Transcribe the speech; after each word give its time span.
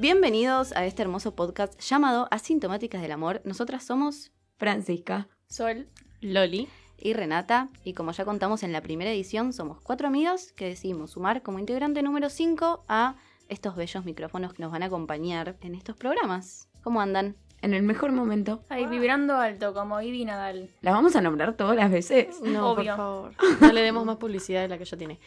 Bienvenidos 0.00 0.72
a 0.72 0.86
este 0.86 1.02
hermoso 1.02 1.34
podcast 1.34 1.78
llamado 1.78 2.26
Asintomáticas 2.30 3.02
del 3.02 3.12
Amor. 3.12 3.42
Nosotras 3.44 3.84
somos 3.84 4.32
Francisca. 4.56 5.28
Sol. 5.46 5.88
Loli. 6.22 6.68
y 6.96 7.12
Renata, 7.12 7.68
y 7.84 7.92
como 7.92 8.12
ya 8.12 8.24
contamos 8.24 8.62
en 8.62 8.72
la 8.72 8.80
primera 8.80 9.10
edición, 9.10 9.52
somos 9.52 9.78
cuatro 9.82 10.08
amigos 10.08 10.52
que 10.52 10.64
decidimos 10.64 11.10
sumar 11.10 11.42
como 11.42 11.58
integrante 11.58 12.02
número 12.02 12.30
5 12.30 12.86
a 12.88 13.16
estos 13.50 13.76
bellos 13.76 14.06
micrófonos 14.06 14.54
que 14.54 14.62
nos 14.62 14.72
van 14.72 14.82
a 14.82 14.86
acompañar 14.86 15.58
en 15.60 15.74
estos 15.74 15.96
programas. 15.96 16.70
¿Cómo 16.82 17.02
andan? 17.02 17.36
En 17.60 17.74
el 17.74 17.82
mejor 17.82 18.10
momento. 18.10 18.62
Ahí 18.70 18.86
vibrando 18.86 19.36
alto, 19.36 19.74
como 19.74 20.00
Ivy 20.00 20.24
Nadal. 20.24 20.70
La 20.80 20.92
vamos 20.92 21.14
a 21.14 21.20
nombrar 21.20 21.58
todas 21.58 21.76
las 21.76 21.90
veces. 21.90 22.40
No, 22.40 22.70
Obvio. 22.70 22.96
por 22.96 22.96
favor. 22.96 23.34
No 23.60 23.70
le 23.70 23.82
demos 23.82 24.06
más 24.06 24.16
publicidad 24.16 24.62
de 24.62 24.68
la 24.68 24.78
que 24.78 24.86
ya 24.86 24.96
tiene. 24.96 25.20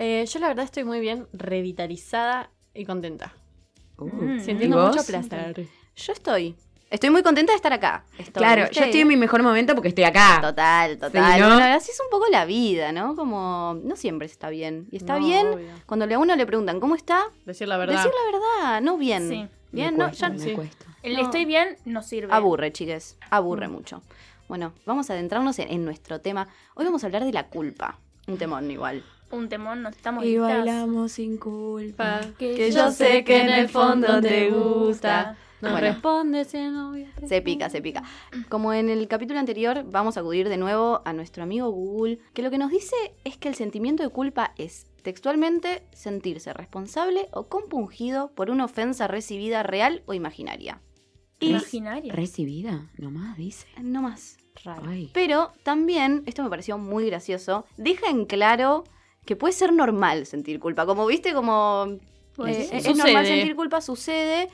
Eh, 0.00 0.26
yo 0.26 0.40
la 0.40 0.48
verdad 0.48 0.64
estoy 0.64 0.82
muy 0.82 0.98
bien 0.98 1.28
revitalizada 1.32 2.50
y 2.74 2.84
contenta. 2.86 3.32
Uh, 3.98 4.04
Mm. 4.06 4.36
¿y 4.36 4.40
Sintiendo 4.40 4.86
mucho 4.86 5.04
placer. 5.04 5.66
Yo 5.96 6.12
estoy. 6.12 6.56
Estoy 6.88 7.10
muy 7.10 7.22
contenta 7.24 7.52
de 7.52 7.56
estar 7.56 7.72
acá. 7.72 8.04
Estoy, 8.16 8.32
Claro, 8.42 8.62
¿viste? 8.62 8.76
yo 8.78 8.84
estoy 8.84 9.00
en 9.00 9.08
mi 9.08 9.16
mejor 9.16 9.42
momento 9.42 9.74
porque 9.74 9.88
estoy 9.88 10.04
acá. 10.04 10.38
Total, 10.40 10.96
total. 10.98 11.34
Sí, 11.34 11.40
¿no? 11.40 11.48
Bueno, 11.56 11.74
así 11.74 11.90
es 11.90 12.00
un 12.00 12.08
poco 12.10 12.26
la 12.30 12.44
vida, 12.44 12.92
¿no? 12.92 13.16
Como 13.16 13.76
no 13.82 13.96
siempre 13.96 14.26
está 14.26 14.50
bien. 14.50 14.86
Y 14.92 14.96
está 14.98 15.18
No, 15.18 15.26
bien 15.26 15.46
obvio. 15.48 15.66
cuando 15.86 16.04
a 16.14 16.18
uno 16.18 16.36
le 16.36 16.46
preguntan, 16.46 16.78
¿cómo 16.78 16.94
está? 16.94 17.24
Decir 17.44 17.66
la 17.66 17.76
verdad. 17.76 17.96
Decir 17.96 18.12
la 18.12 18.38
verdad, 18.38 18.80
no 18.82 18.96
bien. 18.98 19.28
Sí. 19.28 19.48
Bien, 19.72 19.94
me 19.94 19.98
no, 19.98 20.06
cuesta, 20.06 20.28
ya 20.32 20.38
sí. 20.38 20.52
cuesta. 20.52 20.86
El 21.02 21.18
estoy 21.18 21.44
bien 21.44 21.76
no 21.84 22.02
sirve. 22.02 22.32
Aburre, 22.32 22.72
chiques. 22.72 23.16
Aburre 23.30 23.66
Mm. 23.66 23.72
mucho. 23.72 24.02
Bueno, 24.48 24.72
vamos 24.86 25.10
a 25.10 25.14
adentrarnos 25.14 25.58
en, 25.58 25.70
en 25.72 25.84
nuestro 25.84 26.20
tema. 26.20 26.46
Hoy 26.76 26.84
vamos 26.84 27.02
a 27.02 27.06
hablar 27.06 27.24
de 27.24 27.32
la 27.32 27.48
culpa. 27.48 27.98
Un 28.28 28.38
temón 28.38 28.70
igual. 28.70 29.02
Un 29.30 29.48
temón, 29.48 29.82
nos 29.82 29.96
estamos 29.96 30.24
Y 30.24 30.28
listas. 30.32 30.48
bailamos 30.58 31.12
sin 31.12 31.36
culpa. 31.36 32.20
Que 32.38 32.70
yo 32.70 32.90
sé 32.90 33.24
que 33.24 33.42
en 33.42 33.48
el 33.50 33.68
fondo 33.68 34.20
te 34.20 34.50
gusta. 34.50 35.36
No 35.62 35.70
Bueno. 35.70 35.86
respondes 35.86 36.48
si 36.48 36.58
no 36.58 36.90
voy 36.90 37.04
a 37.04 37.26
Se 37.26 37.40
pica, 37.40 37.70
se 37.70 37.80
pica. 37.80 38.02
Como 38.50 38.74
en 38.74 38.90
el 38.90 39.08
capítulo 39.08 39.40
anterior, 39.40 39.84
vamos 39.90 40.16
a 40.16 40.20
acudir 40.20 40.48
de 40.50 40.58
nuevo 40.58 41.00
a 41.06 41.12
nuestro 41.14 41.42
amigo 41.42 41.70
Google, 41.70 42.18
que 42.34 42.42
lo 42.42 42.50
que 42.50 42.58
nos 42.58 42.70
dice 42.70 42.94
es 43.24 43.38
que 43.38 43.48
el 43.48 43.54
sentimiento 43.54 44.02
de 44.02 44.10
culpa 44.10 44.52
es, 44.58 44.86
textualmente, 45.02 45.82
sentirse 45.92 46.52
responsable 46.52 47.28
o 47.32 47.48
compungido 47.48 48.30
por 48.34 48.50
una 48.50 48.66
ofensa 48.66 49.08
recibida 49.08 49.62
real 49.62 50.02
o 50.06 50.12
imaginaria. 50.12 50.82
Imaginaria. 51.40 52.12
Recibida, 52.12 52.90
nomás 52.98 53.36
dice. 53.38 53.66
No 53.80 54.02
más. 54.02 54.36
Raro. 54.62 54.82
Ay. 54.88 55.10
Pero 55.14 55.52
también, 55.62 56.22
esto 56.26 56.42
me 56.42 56.50
pareció 56.50 56.78
muy 56.78 57.06
gracioso, 57.06 57.64
deja 57.76 58.08
en 58.10 58.24
claro 58.26 58.84
que 59.26 59.36
puede 59.36 59.52
ser 59.52 59.72
normal 59.72 60.24
sentir 60.26 60.58
culpa. 60.60 60.86
Como 60.86 61.04
viste, 61.06 61.34
como 61.34 61.98
Pues 62.36 62.56
eh, 62.56 62.68
es 62.72 62.84
Sucede. 62.84 63.04
normal 63.04 63.26
sentir 63.26 63.56
culpa, 63.56 63.80
sucede. 63.80 64.48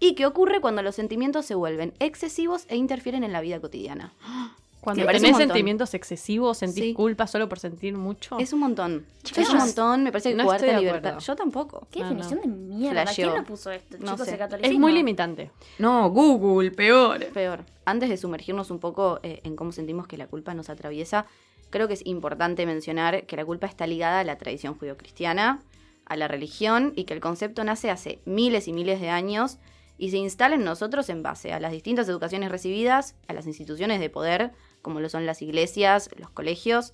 Y 0.00 0.14
que 0.14 0.26
ocurre 0.26 0.60
cuando 0.60 0.82
los 0.82 0.94
sentimientos 0.94 1.44
se 1.46 1.54
vuelven 1.56 1.92
excesivos 1.98 2.64
e 2.68 2.76
interfieren 2.76 3.24
en 3.24 3.32
la 3.32 3.40
vida 3.40 3.60
cotidiana. 3.60 4.12
Cuando 4.80 5.04
tenés 5.06 5.36
sentimientos 5.36 5.92
excesivos, 5.92 6.58
sentís 6.58 6.84
Sí. 6.84 6.94
culpa 6.94 7.26
solo 7.26 7.48
por 7.48 7.58
sentir 7.58 7.94
mucho. 7.94 8.38
Es 8.38 8.52
un 8.52 8.60
montón. 8.60 9.04
Chicas, 9.24 9.44
es 9.44 9.50
un 9.50 9.58
montón, 9.58 10.04
me 10.04 10.12
parece 10.12 10.30
que 10.30 10.36
no 10.36 10.44
cuarta 10.44 10.64
estoy 10.66 10.76
de 10.76 10.80
libertad. 10.86 11.10
acuerdo. 11.10 11.26
Yo 11.26 11.36
tampoco. 11.36 11.86
¿Qué 11.90 11.98
No, 11.98 12.04
definición 12.06 12.36
no. 12.38 12.42
de 12.42 12.48
mierda? 12.76 13.04
¿Quién 13.06 13.34
lo 13.34 13.44
puso 13.44 13.72
esto? 13.72 13.96
No 13.98 14.12
Chicos, 14.12 14.28
sé. 14.28 14.38
el 14.40 14.64
es 14.64 14.78
muy 14.78 14.92
limitante. 14.92 15.50
No, 15.80 16.08
Google, 16.10 16.70
peor. 16.70 17.26
Peor. 17.34 17.64
Antes 17.86 18.08
de 18.08 18.16
sumergirnos 18.16 18.70
un 18.70 18.78
poco 18.78 19.18
eh, 19.24 19.40
en 19.42 19.56
cómo 19.56 19.72
sentimos 19.72 20.06
que 20.06 20.16
la 20.16 20.28
culpa 20.28 20.54
nos 20.54 20.70
atraviesa, 20.70 21.26
creo 21.70 21.88
que 21.88 21.94
es 21.94 22.06
importante 22.06 22.66
mencionar 22.66 23.26
que 23.26 23.36
la 23.36 23.44
culpa 23.44 23.66
está 23.66 23.86
ligada 23.86 24.20
a 24.20 24.24
la 24.24 24.36
tradición 24.38 24.74
judio-cristiana, 24.74 25.60
a 26.06 26.16
la 26.16 26.28
religión 26.28 26.92
y 26.96 27.04
que 27.04 27.14
el 27.14 27.20
concepto 27.20 27.64
nace 27.64 27.90
hace 27.90 28.20
miles 28.24 28.68
y 28.68 28.72
miles 28.72 29.00
de 29.00 29.10
años 29.10 29.58
y 29.98 30.10
se 30.10 30.16
instala 30.18 30.54
en 30.54 30.64
nosotros 30.64 31.08
en 31.08 31.22
base 31.22 31.52
a 31.52 31.60
las 31.60 31.72
distintas 31.72 32.08
educaciones 32.08 32.50
recibidas, 32.50 33.14
a 33.26 33.32
las 33.32 33.46
instituciones 33.46 34.00
de 34.00 34.08
poder, 34.10 34.52
como 34.80 35.00
lo 35.00 35.08
son 35.08 35.26
las 35.26 35.42
iglesias, 35.42 36.08
los 36.16 36.30
colegios, 36.30 36.92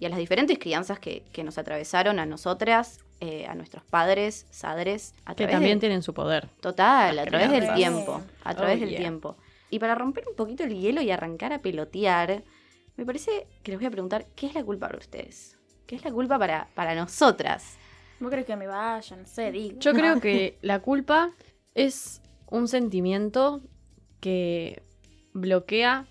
y 0.00 0.06
a 0.06 0.08
las 0.08 0.18
diferentes 0.18 0.58
crianzas 0.58 0.98
que, 0.98 1.22
que 1.32 1.44
nos 1.44 1.58
atravesaron 1.58 2.18
a 2.18 2.26
nosotras, 2.26 2.98
eh, 3.20 3.46
a 3.46 3.54
nuestros 3.54 3.82
padres, 3.84 4.46
sadres, 4.50 5.14
a 5.24 5.34
Que 5.34 5.46
también 5.46 5.78
de- 5.78 5.80
tienen 5.80 6.02
su 6.02 6.12
poder. 6.12 6.48
Total, 6.60 7.18
a 7.18 7.24
través 7.24 7.50
del 7.50 7.72
tiempo. 7.74 8.20
A 8.44 8.54
través 8.54 8.76
Oh, 8.76 8.80
del 8.80 8.90
yeah. 8.90 8.98
tiempo. 9.00 9.36
Y 9.70 9.78
para 9.78 9.94
romper 9.94 10.24
un 10.28 10.36
poquito 10.36 10.64
el 10.64 10.78
hielo 10.78 11.00
y 11.02 11.10
arrancar 11.10 11.52
a 11.52 11.60
pelotear, 11.60 12.42
me 12.96 13.04
parece 13.04 13.46
que 13.62 13.72
les 13.72 13.80
voy 13.80 13.86
a 13.86 13.90
preguntar, 13.90 14.26
¿qué 14.34 14.46
es 14.46 14.54
la 14.54 14.64
culpa 14.64 14.86
para 14.86 14.98
ustedes? 14.98 15.56
¿Qué 15.86 15.96
es 15.96 16.04
la 16.04 16.10
culpa 16.10 16.38
para, 16.38 16.68
para 16.74 16.94
nosotras? 16.94 17.76
¿Vos 18.20 18.30
crees 18.30 18.46
que 18.46 18.56
me 18.56 18.66
vayan? 18.66 19.20
No 19.22 19.26
sé, 19.28 19.52
digo. 19.52 19.78
Yo 19.78 19.92
creo 19.92 20.20
que 20.20 20.58
la 20.62 20.80
culpa 20.80 21.30
es 21.74 22.22
un 22.50 22.66
sentimiento 22.68 23.60
que 24.20 24.82
bloquea 25.32 26.06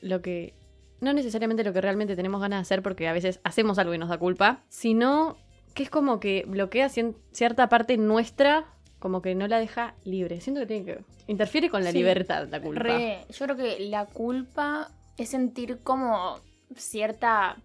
lo 0.00 0.20
que. 0.22 0.54
No 1.00 1.12
necesariamente 1.12 1.62
lo 1.64 1.72
que 1.72 1.80
realmente 1.80 2.16
tenemos 2.16 2.40
ganas 2.40 2.58
de 2.58 2.62
hacer, 2.62 2.82
porque 2.82 3.06
a 3.08 3.12
veces 3.12 3.40
hacemos 3.44 3.78
algo 3.78 3.94
y 3.94 3.98
nos 3.98 4.08
da 4.08 4.18
culpa, 4.18 4.64
sino 4.68 5.36
que 5.74 5.84
es 5.84 5.90
como 5.90 6.18
que 6.18 6.44
bloquea 6.46 6.88
cierta 6.88 7.68
parte 7.68 7.96
nuestra, 7.96 8.66
como 8.98 9.22
que 9.22 9.34
no 9.36 9.46
la 9.46 9.60
deja 9.60 9.94
libre. 10.04 10.40
Siento 10.40 10.60
que 10.60 10.66
tiene 10.66 10.84
que. 10.84 10.98
Interfiere 11.28 11.70
con 11.70 11.84
la 11.84 11.92
Sí. 11.92 11.98
libertad 11.98 12.48
la 12.50 12.60
culpa. 12.60 12.82
Re, 12.82 13.24
yo 13.30 13.44
creo 13.46 13.56
que 13.56 13.80
la 13.88 14.06
culpa 14.06 14.90
es 15.18 15.30
sentir 15.30 15.82
como 15.82 16.40
cierta 16.76 17.58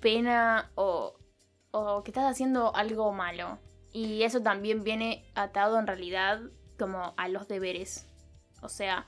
pena 0.00 0.70
o, 0.76 1.18
o 1.72 2.02
que 2.04 2.10
estás 2.10 2.24
haciendo 2.30 2.74
algo 2.76 3.12
malo. 3.12 3.58
Y 3.92 4.22
eso 4.24 4.42
también 4.42 4.84
viene 4.84 5.24
atado 5.34 5.78
en 5.78 5.86
realidad 5.86 6.40
como 6.78 7.14
a 7.16 7.28
los 7.28 7.48
deberes. 7.48 8.06
O 8.62 8.68
sea, 8.68 9.06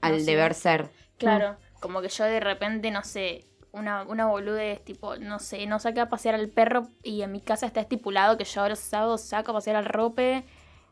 Al 0.00 0.14
No 0.14 0.18
sé. 0.18 0.24
deber 0.24 0.54
ser. 0.54 0.90
claro, 1.18 1.58
como 1.80 2.00
que 2.02 2.08
yo 2.08 2.24
de 2.24 2.40
repente, 2.40 2.90
no 2.90 3.02
sé, 3.04 3.46
una, 3.72 4.04
una 4.04 4.26
boludez, 4.26 4.84
tipo, 4.84 5.16
no 5.18 5.38
sé, 5.38 5.66
no 5.66 5.78
saqué 5.78 6.00
a 6.00 6.08
pasear 6.08 6.34
al 6.34 6.48
perro 6.48 6.88
y 7.02 7.22
en 7.22 7.32
mi 7.32 7.40
casa 7.40 7.66
está 7.66 7.80
estipulado 7.80 8.36
que 8.38 8.44
yo 8.44 8.68
los 8.68 8.78
sábados 8.78 9.22
saco 9.22 9.50
a 9.52 9.54
pasear 9.54 9.76
al 9.76 9.84
rope. 9.86 10.44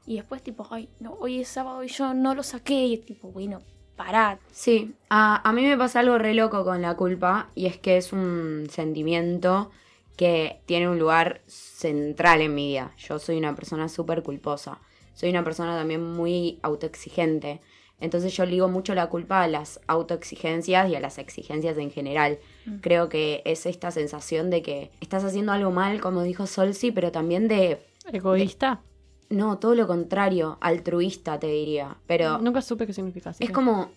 Y 0.06 0.16
después, 0.16 0.42
tipo, 0.42 0.66
ay, 0.70 0.90
no, 1.00 1.12
hoy 1.14 1.40
es 1.40 1.48
sábado 1.48 1.82
y 1.84 1.88
yo 1.88 2.12
no 2.14 2.34
lo 2.34 2.42
saqué. 2.42 2.74
Y 2.86 2.94
es 2.94 3.04
tipo, 3.06 3.30
bueno, 3.32 3.60
pará, 3.96 4.38
Sí, 4.52 4.94
a, 5.08 5.48
a 5.48 5.52
mí 5.52 5.62
me 5.62 5.76
pasa 5.76 6.00
algo 6.00 6.18
re 6.18 6.34
loco 6.34 6.64
con 6.64 6.82
la 6.82 6.96
culpa 6.96 7.50
y 7.54 7.66
es 7.66 7.78
que 7.78 7.96
es 7.96 8.12
un 8.12 8.66
sentimiento 8.70 9.70
que 10.16 10.60
tiene 10.66 10.88
un 10.88 10.98
lugar 10.98 11.40
central 11.46 12.40
en 12.40 12.54
mi 12.54 12.68
vida. 12.68 12.92
Yo 12.96 13.18
soy 13.18 13.36
una 13.36 13.54
persona 13.54 13.88
súper 13.88 14.22
culposa, 14.22 14.78
soy 15.14 15.30
una 15.30 15.44
persona 15.44 15.76
también 15.76 16.02
muy 16.02 16.58
autoexigente. 16.62 17.60
Entonces 18.00 18.36
yo 18.36 18.44
ligo 18.44 18.68
mucho 18.68 18.94
la 18.94 19.06
culpa 19.08 19.42
a 19.42 19.48
las 19.48 19.80
autoexigencias 19.86 20.90
y 20.90 20.96
a 20.96 21.00
las 21.00 21.18
exigencias 21.18 21.78
en 21.78 21.90
general. 21.90 22.38
Mm. 22.66 22.76
Creo 22.78 23.08
que 23.08 23.42
es 23.44 23.66
esta 23.66 23.90
sensación 23.90 24.50
de 24.50 24.62
que 24.62 24.90
estás 25.00 25.24
haciendo 25.24 25.52
algo 25.52 25.70
mal, 25.70 26.00
como 26.00 26.22
dijo 26.22 26.46
Solsi, 26.46 26.90
pero 26.90 27.12
también 27.12 27.48
de... 27.48 27.80
¿Egoísta? 28.12 28.82
No, 29.30 29.58
todo 29.58 29.74
lo 29.74 29.86
contrario, 29.86 30.58
altruista 30.60 31.38
te 31.38 31.46
diría. 31.48 31.96
Pero 32.06 32.38
Nunca 32.38 32.62
supe 32.62 32.86
qué 32.86 32.92
significa. 32.92 33.30
así 33.30 33.42
es 33.44 33.48
que- 33.48 33.54
como, 33.54 33.90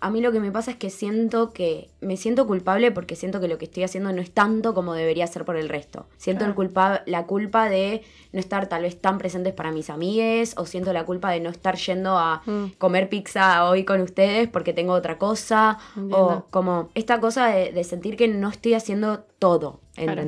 a 0.00 0.10
mí 0.10 0.20
lo 0.20 0.32
que 0.32 0.40
me 0.40 0.50
pasa 0.50 0.72
es 0.72 0.76
que 0.78 0.90
siento 0.90 1.52
que, 1.52 1.88
me 2.00 2.16
siento 2.16 2.44
culpable 2.48 2.90
porque 2.90 3.14
siento 3.14 3.38
que 3.40 3.46
lo 3.46 3.56
que 3.58 3.66
estoy 3.66 3.84
haciendo 3.84 4.12
no 4.12 4.20
es 4.20 4.32
tanto 4.32 4.74
como 4.74 4.94
debería 4.94 5.26
ser 5.28 5.44
por 5.44 5.56
el 5.56 5.68
resto. 5.68 6.06
Siento 6.16 6.44
el 6.44 6.54
culpa, 6.54 7.02
la 7.06 7.24
culpa 7.26 7.68
de 7.68 8.02
no 8.32 8.40
estar 8.40 8.66
tal 8.68 8.82
vez 8.82 9.00
tan 9.00 9.18
presentes 9.18 9.52
para 9.52 9.70
mis 9.70 9.90
amigues, 9.90 10.54
o 10.56 10.66
siento 10.66 10.92
la 10.92 11.04
culpa 11.04 11.30
de 11.30 11.38
no 11.38 11.50
estar 11.50 11.76
yendo 11.76 12.18
a 12.18 12.42
Mm. 12.46 12.72
comer 12.78 13.08
pizza 13.08 13.68
hoy 13.68 13.84
con 13.84 14.00
ustedes 14.00 14.48
porque 14.48 14.72
tengo 14.72 14.92
otra 14.94 15.18
cosa, 15.18 15.78
Entiendo. 15.94 16.18
o 16.18 16.46
como 16.50 16.88
esta 16.96 17.20
cosa 17.20 17.46
de, 17.46 17.70
de 17.72 17.84
sentir 17.84 18.16
que 18.16 18.26
no 18.26 18.48
estoy 18.48 18.74
haciendo 18.74 19.20
todo, 19.38 19.80
Claro. 19.94 20.22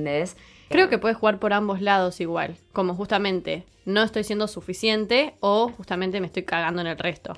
Creo 0.69 0.89
que 0.89 0.99
puedes 0.99 1.17
jugar 1.17 1.39
por 1.39 1.53
ambos 1.53 1.81
lados 1.81 2.21
igual. 2.21 2.57
Como 2.73 2.95
justamente 2.95 3.65
no 3.85 4.03
estoy 4.03 4.25
siendo 4.25 4.49
suficiente 4.49 5.35
o 5.41 5.69
justamente 5.69 6.21
me 6.21 6.27
estoy 6.27 6.43
cagando 6.45 6.81
en 6.81 6.87
el 6.89 6.99
resto. 6.99 7.35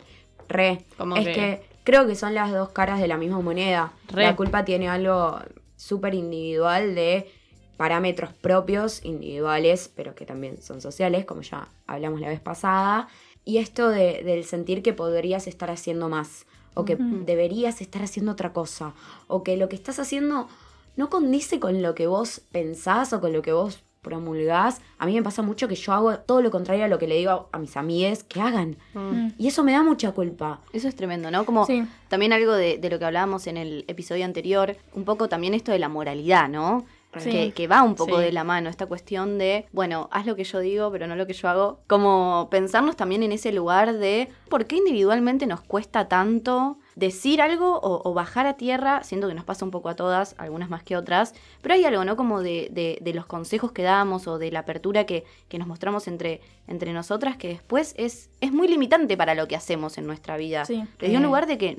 Re. 0.49 0.85
Como 0.97 1.17
es 1.17 1.25
que- 1.27 1.33
que... 1.35 1.63
creo 1.85 2.07
que 2.07 2.15
son 2.15 2.35
las 2.35 2.53
dos 2.53 2.69
caras 2.71 3.01
de 3.01 3.09
la 3.09 3.17
misma 3.17 3.41
moneda. 3.41 3.93
Re. 4.09 4.23
La 4.25 4.37
culpa 4.37 4.65
tiene 4.65 4.89
algo 4.89 5.39
súper 5.77 6.15
individual 6.15 6.95
de 6.95 7.31
parámetros 7.77 8.33
propios, 8.33 9.05
individuales, 9.05 9.91
pero 9.95 10.15
que 10.15 10.25
también 10.25 10.63
son 10.63 10.81
sociales, 10.81 11.25
como 11.27 11.43
ya 11.43 11.69
hablamos 11.87 12.21
la 12.21 12.29
vez 12.29 12.41
pasada. 12.41 13.09
Y 13.45 13.59
esto 13.59 13.91
de- 13.91 14.23
del 14.25 14.45
sentir 14.45 14.83
que 14.83 14.93
podrías 14.93 15.47
estar 15.47 15.71
haciendo 15.71 16.09
más, 16.09 16.47
o 16.75 16.85
que 16.85 16.97
deberías 16.99 17.81
estar 17.81 18.03
haciendo 18.03 18.33
otra 18.33 18.53
cosa, 18.53 18.95
o 19.29 19.43
que 19.43 19.57
lo 19.57 19.69
que 19.69 19.77
estás 19.77 19.99
haciendo 19.99 20.49
no 20.97 21.11
condice 21.11 21.61
con 21.61 21.83
lo 21.83 21.95
que 21.95 22.07
vos 22.07 22.41
pensás 22.53 23.13
o 23.13 23.21
con 23.21 23.33
lo 23.33 23.43
que 23.43 23.53
vos 23.53 23.83
promulgás. 24.03 24.81
A 24.99 25.07
mí 25.07 25.15
me 25.15 25.23
pasa 25.23 25.43
mucho 25.43 25.67
que 25.69 25.75
yo 25.75 25.93
hago 25.93 26.17
todo 26.21 26.41
lo 26.41 26.51
contrario 26.53 26.85
a 26.85 26.89
lo 26.89 26.99
que 26.99 27.09
le 27.09 27.17
digo 27.17 27.49
a 27.53 27.59
mis 27.59 27.77
amigues 27.77 28.23
que 28.23 28.41
hagan. 28.41 28.77
Mm. 28.95 29.31
Y 29.37 29.49
eso 29.49 29.65
me 29.65 29.73
da 29.73 29.83
mucha 29.83 30.13
culpa. 30.13 30.61
Eso 30.73 30.87
es 30.87 30.95
tremendo, 30.95 31.31
¿no? 31.33 31.45
Como 31.45 31.67
Sí. 31.67 31.85
también 32.09 32.33
algo 32.33 32.53
de, 32.53 32.79
de 32.79 32.89
lo 32.89 32.99
que 33.01 33.05
hablábamos 33.05 33.47
en 33.49 33.57
el 33.57 33.85
episodio 33.89 34.25
anterior, 34.25 34.77
un 34.95 35.05
poco 35.05 35.29
también 35.29 35.55
esto 35.55 35.73
de 35.73 35.81
la 35.81 35.89
moralidad, 35.89 36.49
¿no? 36.49 36.85
Sí. 37.19 37.31
que, 37.31 37.53
que 37.53 37.67
va 37.67 37.83
un 37.83 37.95
poco 37.95 38.19
Sí. 38.19 38.25
de 38.25 38.33
la 38.33 38.45
mano, 38.45 38.69
esta 38.69 38.85
cuestión 38.85 39.39
de, 39.39 39.65
bueno, 39.73 40.07
haz 40.13 40.27
lo 40.27 40.37
que 40.37 40.45
yo 40.45 40.59
digo, 40.61 40.93
pero 40.93 41.07
no 41.07 41.17
lo 41.17 41.27
que 41.27 41.33
yo 41.33 41.49
hago. 41.49 41.81
Como 41.87 42.49
pensarnos 42.51 42.95
también 42.95 43.23
en 43.23 43.33
ese 43.33 43.53
lugar 43.53 43.95
de 43.95 44.29
por 44.51 44.67
qué 44.67 44.77
individualmente 44.77 45.47
nos 45.47 45.63
cuesta 45.63 46.09
tanto 46.09 46.77
decir 46.97 47.41
algo 47.43 47.79
o, 47.79 48.09
o 48.09 48.15
bajar 48.15 48.47
a 48.47 48.55
tierra, 48.57 49.05
siento 49.05 49.29
que 49.29 49.35
nos 49.35 49.45
pasa 49.45 49.65
un 49.65 49.71
poco 49.71 49.89
a 49.91 49.95
todas, 49.97 50.35
algunas 50.39 50.71
más 50.71 50.83
que 50.83 50.97
otras, 50.97 51.35
pero 51.63 51.75
hay 51.75 51.85
algo, 51.85 52.05
¿no? 52.05 52.17
Como 52.17 52.43
de, 52.43 52.69
de- 52.73 52.99
de 53.01 53.15
los 53.15 53.27
consejos 53.27 53.71
que 53.71 53.83
damos 53.83 54.27
o 54.27 54.39
de 54.39 54.51
la 54.51 54.61
apertura 54.61 55.05
que, 55.05 55.25
que 55.49 55.59
nos 55.59 55.69
mostramos 55.69 56.09
entre, 56.09 56.41
entre 56.67 56.93
nosotras, 56.95 57.37
que 57.37 57.49
después 57.49 57.95
es, 57.99 58.31
es 58.41 58.51
muy 58.51 58.67
limitante 58.67 59.17
para 59.17 59.35
lo 59.35 59.47
que 59.47 59.55
hacemos 59.57 59.99
en 59.99 60.07
nuestra 60.07 60.37
vida. 60.39 60.65
Sí. 60.65 60.83
Desde 60.99 61.17
un 61.17 61.23
Eh. 61.23 61.27
lugar 61.27 61.47
de 61.47 61.59
que 61.59 61.79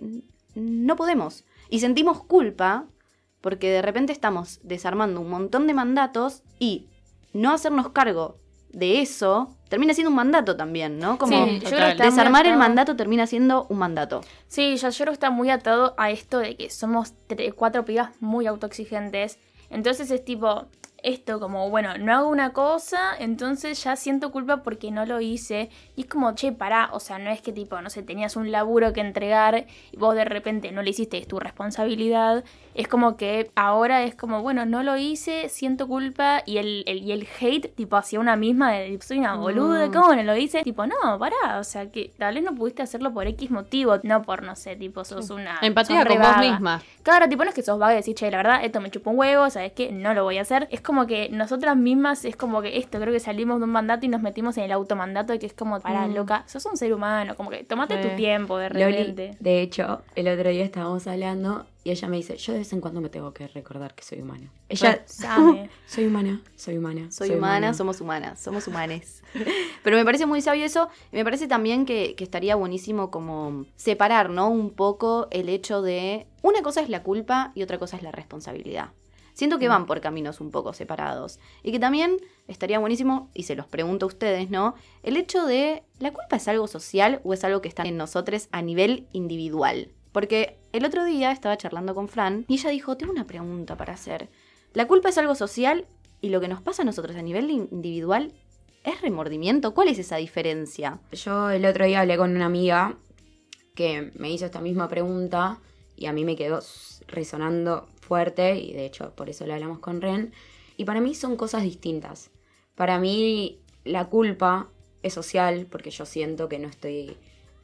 no 0.55 0.95
podemos. 0.95 1.43
Y 1.69 1.79
sentimos 1.79 2.23
culpa 2.23 2.85
porque 3.41 3.69
de 3.71 3.81
repente 3.81 4.13
estamos 4.13 4.59
desarmando 4.63 5.19
un 5.21 5.29
montón 5.29 5.67
de 5.67 5.73
mandatos 5.73 6.43
y 6.59 6.87
no 7.33 7.51
hacernos 7.51 7.89
cargo 7.89 8.37
de 8.77 9.01
eso 9.01 9.55
termina 9.69 9.93
siendo 9.95 10.11
un 10.11 10.15
mandato 10.15 10.55
también, 10.55 10.99
¿no? 10.99 11.17
Como 11.17 11.45
Sí, 11.45 11.53
yo 11.55 11.59
creo 11.59 11.61
que 11.61 11.69
total. 11.69 11.91
está 11.91 12.03
muy 12.03 12.11
desarmar 12.11 12.45
el 12.45 12.57
mandato 12.57 12.95
termina 12.95 13.25
siendo 13.25 13.65
un 13.69 13.79
mandato. 13.79 14.21
Sí, 14.47 14.77
ya 14.77 14.89
yo 14.89 14.97
creo 14.97 15.07
que 15.07 15.13
está 15.13 15.31
muy 15.31 15.49
atado 15.49 15.95
a 15.97 16.11
esto 16.11 16.37
de 16.37 16.55
que 16.55 16.69
somos 16.69 17.13
tre- 17.27 17.51
cuatro 17.53 17.83
pibas 17.85 18.11
muy 18.19 18.45
autoexigentes. 18.45 19.39
Entonces 19.71 20.11
es 20.11 20.23
tipo, 20.23 20.67
esto 21.03 21.39
como, 21.39 21.69
bueno, 21.69 21.97
no 21.97 22.13
hago 22.15 22.27
una 22.29 22.53
cosa, 22.53 23.15
entonces 23.19 23.83
ya 23.83 23.95
siento 23.95 24.31
culpa 24.31 24.63
porque 24.63 24.91
no 24.91 25.05
lo 25.05 25.21
hice. 25.21 25.69
Y 25.95 26.01
es 26.01 26.07
como, 26.07 26.33
che, 26.35 26.51
pará, 26.51 26.89
o 26.93 26.99
sea, 26.99 27.19
no 27.19 27.29
es 27.29 27.41
que 27.41 27.51
tipo, 27.51 27.79
no 27.81 27.89
sé, 27.89 28.03
tenías 28.03 28.35
un 28.35 28.51
laburo 28.51 28.93
que 28.93 29.01
entregar 29.01 29.65
y 29.91 29.97
vos 29.97 30.15
de 30.15 30.25
repente 30.25 30.71
no 30.71 30.81
lo 30.83 30.89
hiciste, 30.89 31.17
es 31.17 31.27
tu 31.27 31.39
responsabilidad. 31.39 32.43
Es 32.73 32.87
como 32.87 33.17
que 33.17 33.49
ahora 33.55 34.03
es 34.03 34.13
como, 34.15 34.41
bueno, 34.41 34.65
no 34.65 34.83
lo 34.83 34.97
hice, 34.97 35.49
siento 35.49 35.87
culpa 35.87 36.43
y 36.45 36.57
el, 36.57 36.83
el- 36.87 37.03
y 37.03 37.11
el 37.11 37.27
hate 37.39 37.73
tipo 37.73 37.95
hacia 37.97 38.19
una 38.19 38.35
misma 38.35 38.71
de 38.73 38.99
soy 39.01 39.19
una 39.19 39.35
boluda, 39.35 39.87
Mm. 39.87 39.91
¿cómo 39.93 40.15
no 40.15 40.23
lo 40.23 40.35
hice? 40.35 40.61
Tipo, 40.63 40.85
no, 40.85 41.17
pará, 41.19 41.59
o 41.59 41.63
sea, 41.63 41.89
que 41.91 42.11
tal 42.17 42.35
vez 42.35 42.43
no 42.43 42.53
pudiste 42.53 42.81
hacerlo 42.83 43.11
por 43.13 43.25
X 43.27 43.49
motivo, 43.51 43.95
no 44.03 44.21
por, 44.21 44.43
no 44.43 44.55
sé, 44.55 44.75
tipo, 44.75 45.03
sos 45.05 45.29
una... 45.29 45.57
Empatía 45.61 46.03
sos 46.03 46.07
con 46.07 46.21
vos 46.21 46.37
misma. 46.39 46.81
Claro, 47.03 47.27
tipo, 47.29 47.43
no 47.43 47.49
es 47.49 47.55
que 47.55 47.63
sos 47.63 47.79
vaga 47.79 47.93
y 47.93 47.97
decís, 47.97 48.15
che, 48.15 48.29
la 48.29 48.37
verdad, 48.37 48.63
esto 48.63 48.79
me 48.81 48.91
chupa 48.91 49.09
un 49.09 49.17
huevo, 49.19 49.49
¿sabes 49.49 49.71
qué? 49.71 49.91
No 49.91 50.13
lo 50.13 50.23
voy 50.23 50.37
a 50.37 50.41
hacer. 50.41 50.67
Es 50.71 50.81
como 50.87 51.05
que 51.05 51.27
nosotras 51.29 51.75
mismas, 51.75 52.23
es 52.23 52.37
como 52.37 52.61
que 52.61 52.77
esto, 52.77 52.97
creo 52.99 53.11
que 53.13 53.19
salimos 53.19 53.59
de 53.59 53.65
un 53.65 53.71
mandato 53.71 54.05
y 54.05 54.09
nos 54.09 54.21
metimos 54.21 54.57
en 54.57 54.63
el 54.63 54.71
automandato 54.71 55.33
de 55.33 55.39
que 55.39 55.45
es 55.45 55.53
como, 55.53 55.79
pará, 55.81 56.07
Mm. 56.07 56.13
loca, 56.15 56.43
sos 56.47 56.65
un 56.65 56.77
ser 56.77 56.93
humano, 56.93 57.35
como 57.35 57.49
que 57.49 57.65
tomate 57.65 58.01
Sí. 58.01 58.09
tu 58.09 58.15
tiempo 58.15 58.57
de 58.57 58.69
Loli, 58.69 58.97
repente. 58.97 59.35
de 59.41 59.61
hecho, 59.61 60.01
el 60.15 60.29
otro 60.29 60.49
día 60.49 60.63
estábamos 60.63 61.05
hablando 61.07 61.65
y 61.83 61.91
ella 61.91 62.07
me 62.07 62.15
dice, 62.15 62.37
yo 62.37 62.53
de 62.53 62.59
vez 62.59 62.71
en 62.71 62.79
cuando 62.79 63.01
me 63.01 63.09
tengo 63.09 63.33
que 63.33 63.47
recordar 63.49 63.93
que 63.95 64.03
soy 64.03 64.21
humana. 64.21 64.49
Ella, 64.69 65.01
Sabe. 65.05 65.69
soy 65.85 66.05
humana, 66.05 66.41
soy 66.55 66.77
humana. 66.77 67.11
Soy, 67.11 67.31
humana, 67.31 67.73
somos 67.73 67.99
humanas, 68.01 68.39
somos 68.41 68.67
humanes. 68.67 69.23
Pero 69.83 69.97
me 69.97 70.05
parece 70.05 70.25
muy 70.25 70.41
sabio 70.41 70.63
eso. 70.65 70.89
y 71.11 71.17
Me 71.17 71.23
parece 71.25 71.47
también 71.47 71.85
que, 71.85 72.15
que 72.15 72.23
estaría 72.23 72.55
buenísimo 72.55 73.11
como 73.11 73.65
separar, 73.75 74.29
¿no? 74.29 74.49
Un 74.49 74.71
poco 74.71 75.27
el 75.31 75.49
hecho 75.49 75.81
de. 75.81 76.27
Una 76.41 76.61
cosa 76.61 76.81
es 76.81 76.89
la 76.89 77.03
culpa 77.03 77.51
y 77.55 77.63
otra 77.63 77.77
cosa 77.77 77.97
es 77.97 78.03
la 78.03 78.11
responsabilidad. 78.11 78.89
Siento 79.37 79.59
que 79.59 79.67
van 79.67 79.85
por 79.85 80.01
caminos 80.01 80.41
un 80.41 80.49
poco 80.49 80.73
separados. 80.73 81.39
Y 81.61 81.71
que 81.71 81.77
también 81.77 82.17
estaría 82.47 82.79
buenísimo, 82.79 83.29
y 83.35 83.43
se 83.43 83.55
los 83.55 83.67
pregunto 83.67 84.07
a 84.07 84.07
ustedes, 84.07 84.49
¿no? 84.49 84.73
El 85.03 85.15
hecho 85.15 85.45
de. 85.45 85.83
¿La 85.99 86.11
culpa 86.11 86.37
es 86.37 86.47
algo 86.47 86.65
social 86.65 87.21
o 87.23 87.33
es 87.33 87.43
algo 87.43 87.61
que 87.61 87.67
está 87.69 87.83
en 87.83 87.97
nosotros 87.97 88.49
a 88.51 88.63
nivel 88.63 89.05
individual? 89.11 89.91
Porque 90.11 90.57
el 90.71 90.85
otro 90.85 91.05
día 91.05 91.31
estaba 91.31 91.55
charlando 91.55 91.93
con 91.93 92.07
Fran 92.07 92.45
y 92.47 92.55
ella 92.55 92.71
dijo: 92.71 92.97
Tengo 92.97 93.11
una 93.11 93.27
pregunta 93.27 93.77
para 93.77 93.93
hacer. 93.93 94.27
¿La 94.73 94.87
culpa 94.87 95.09
es 95.09 95.19
algo 95.19 95.35
social 95.35 95.85
y 96.19 96.29
lo 96.29 96.41
que 96.41 96.47
nos 96.47 96.63
pasa 96.63 96.81
a 96.81 96.85
nosotros 96.85 97.15
a 97.15 97.21
nivel 97.21 97.51
in- 97.51 97.69
individual 97.71 98.33
es 98.83 99.01
remordimiento? 99.01 99.75
¿Cuál 99.75 99.89
es 99.89 99.99
esa 99.99 100.15
diferencia? 100.15 100.97
Yo 101.11 101.51
el 101.51 101.63
otro 101.63 101.85
día 101.85 101.99
hablé 102.01 102.17
con 102.17 102.35
una 102.35 102.47
amiga 102.47 102.97
que 103.75 104.11
me 104.15 104.31
hizo 104.31 104.47
esta 104.47 104.61
misma 104.61 104.87
pregunta 104.87 105.59
y 105.95 106.07
a 106.07 106.11
mí 106.13 106.25
me 106.25 106.35
quedó 106.35 106.59
resonando 107.05 107.87
fuerte 108.07 108.55
y 108.55 108.73
de 108.73 108.85
hecho 108.85 109.13
por 109.15 109.29
eso 109.29 109.45
la 109.45 109.55
hablamos 109.55 109.79
con 109.79 110.01
Ren. 110.01 110.33
Y 110.77 110.85
para 110.85 111.01
mí 111.01 111.13
son 111.13 111.35
cosas 111.35 111.63
distintas. 111.63 112.31
Para 112.75 112.99
mí 112.99 113.59
la 113.83 114.05
culpa 114.05 114.69
es 115.03 115.13
social 115.13 115.67
porque 115.69 115.91
yo 115.91 116.05
siento 116.05 116.47
que 116.47 116.59
no 116.59 116.67
estoy 116.67 117.17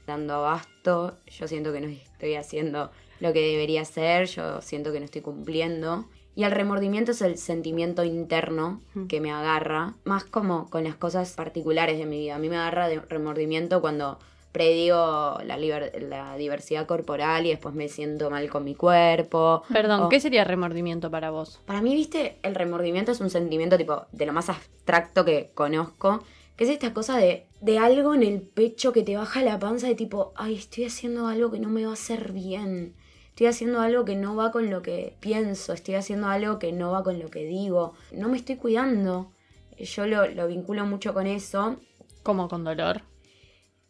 dando 0.06 0.36
abasto, 0.36 1.18
yo 1.28 1.48
siento 1.48 1.72
que 1.72 1.82
no 1.82 1.88
estoy 1.88 2.36
haciendo 2.36 2.92
lo 3.20 3.32
que 3.32 3.42
debería 3.42 3.82
hacer, 3.82 4.28
yo 4.28 4.62
siento 4.62 4.92
que 4.92 5.00
no 5.00 5.06
estoy 5.06 5.22
cumpliendo. 5.22 6.06
Y 6.36 6.44
el 6.44 6.52
remordimiento 6.52 7.12
es 7.12 7.22
el 7.22 7.38
sentimiento 7.38 8.04
interno 8.04 8.82
que 9.08 9.22
me 9.22 9.32
agarra, 9.32 9.94
más 10.04 10.26
como 10.26 10.68
con 10.70 10.84
las 10.84 10.96
cosas 10.96 11.32
particulares 11.34 12.00
de 12.00 12.06
mi 12.06 12.20
vida. 12.20 12.36
A 12.36 12.40
mí 12.40 12.50
me 12.50 12.58
agarra 12.58 12.88
de 12.88 13.00
remordimiento 13.00 13.82
cuando 13.82 14.18
predigo 14.54 15.40
la, 15.44 16.38
diversidad 16.38 16.86
corporal 16.86 17.46
y 17.46 17.50
después 17.50 17.76
me 17.76 17.90
siento 17.90 18.30
mal 18.30 18.50
con 18.50 18.64
mi 18.64 18.76
cuerpo. 18.76 19.64
Perdón, 19.74 20.04
O- 20.04 20.10
¿qué 20.10 20.22
sería 20.22 20.46
remordimiento 20.46 21.12
para 21.12 21.32
vos? 21.32 21.60
Para 21.66 21.82
mí, 21.82 21.94
viste, 21.96 22.38
el 22.44 22.56
remordimiento 22.56 23.12
es 23.12 23.20
un 23.20 23.30
sentimiento 23.30 23.78
tipo 23.78 24.06
de 24.14 24.26
lo 24.26 24.32
más 24.32 24.50
abstracto 24.50 25.26
que 25.26 25.52
conozco, 25.54 26.24
que 26.56 26.64
es 26.64 26.70
esta 26.70 26.94
cosa 26.94 27.18
de, 27.18 27.48
de 27.60 27.80
algo 27.80 28.14
en 28.14 28.24
el 28.24 28.42
pecho 28.42 28.94
que 28.94 29.04
te 29.04 29.18
baja 29.18 29.42
la 29.42 29.60
panza 29.60 29.88
de 29.88 29.96
tipo, 29.96 30.32
ay, 30.36 30.56
estoy 30.56 30.86
haciendo 30.86 31.28
algo 31.28 31.52
que 31.52 31.60
no 31.60 31.70
me 31.70 31.84
va 31.84 31.90
a 31.90 31.94
hacer 31.94 32.32
bien. 32.32 32.96
Estoy 33.30 33.48
haciendo 33.48 33.82
algo 33.82 34.06
que 34.06 34.16
no 34.16 34.36
va 34.36 34.52
con 34.52 34.70
lo 34.70 34.84
que 34.84 35.18
pienso, 35.20 35.74
estoy 35.74 35.96
haciendo 35.96 36.28
algo 36.28 36.60
que 36.60 36.72
no 36.72 36.92
va 36.92 37.04
con 37.04 37.18
lo 37.18 37.30
que 37.32 37.44
digo, 37.46 37.96
no 38.12 38.30
me 38.30 38.38
estoy 38.38 38.58
cuidando. 38.58 39.32
Yo 39.80 40.06
lo, 40.06 40.28
lo 40.28 40.46
vinculo 40.48 40.86
mucho 40.86 41.16
con 41.16 41.26
eso. 41.26 41.78
Como 42.22 42.48
con 42.48 42.64
dolor. 42.64 43.02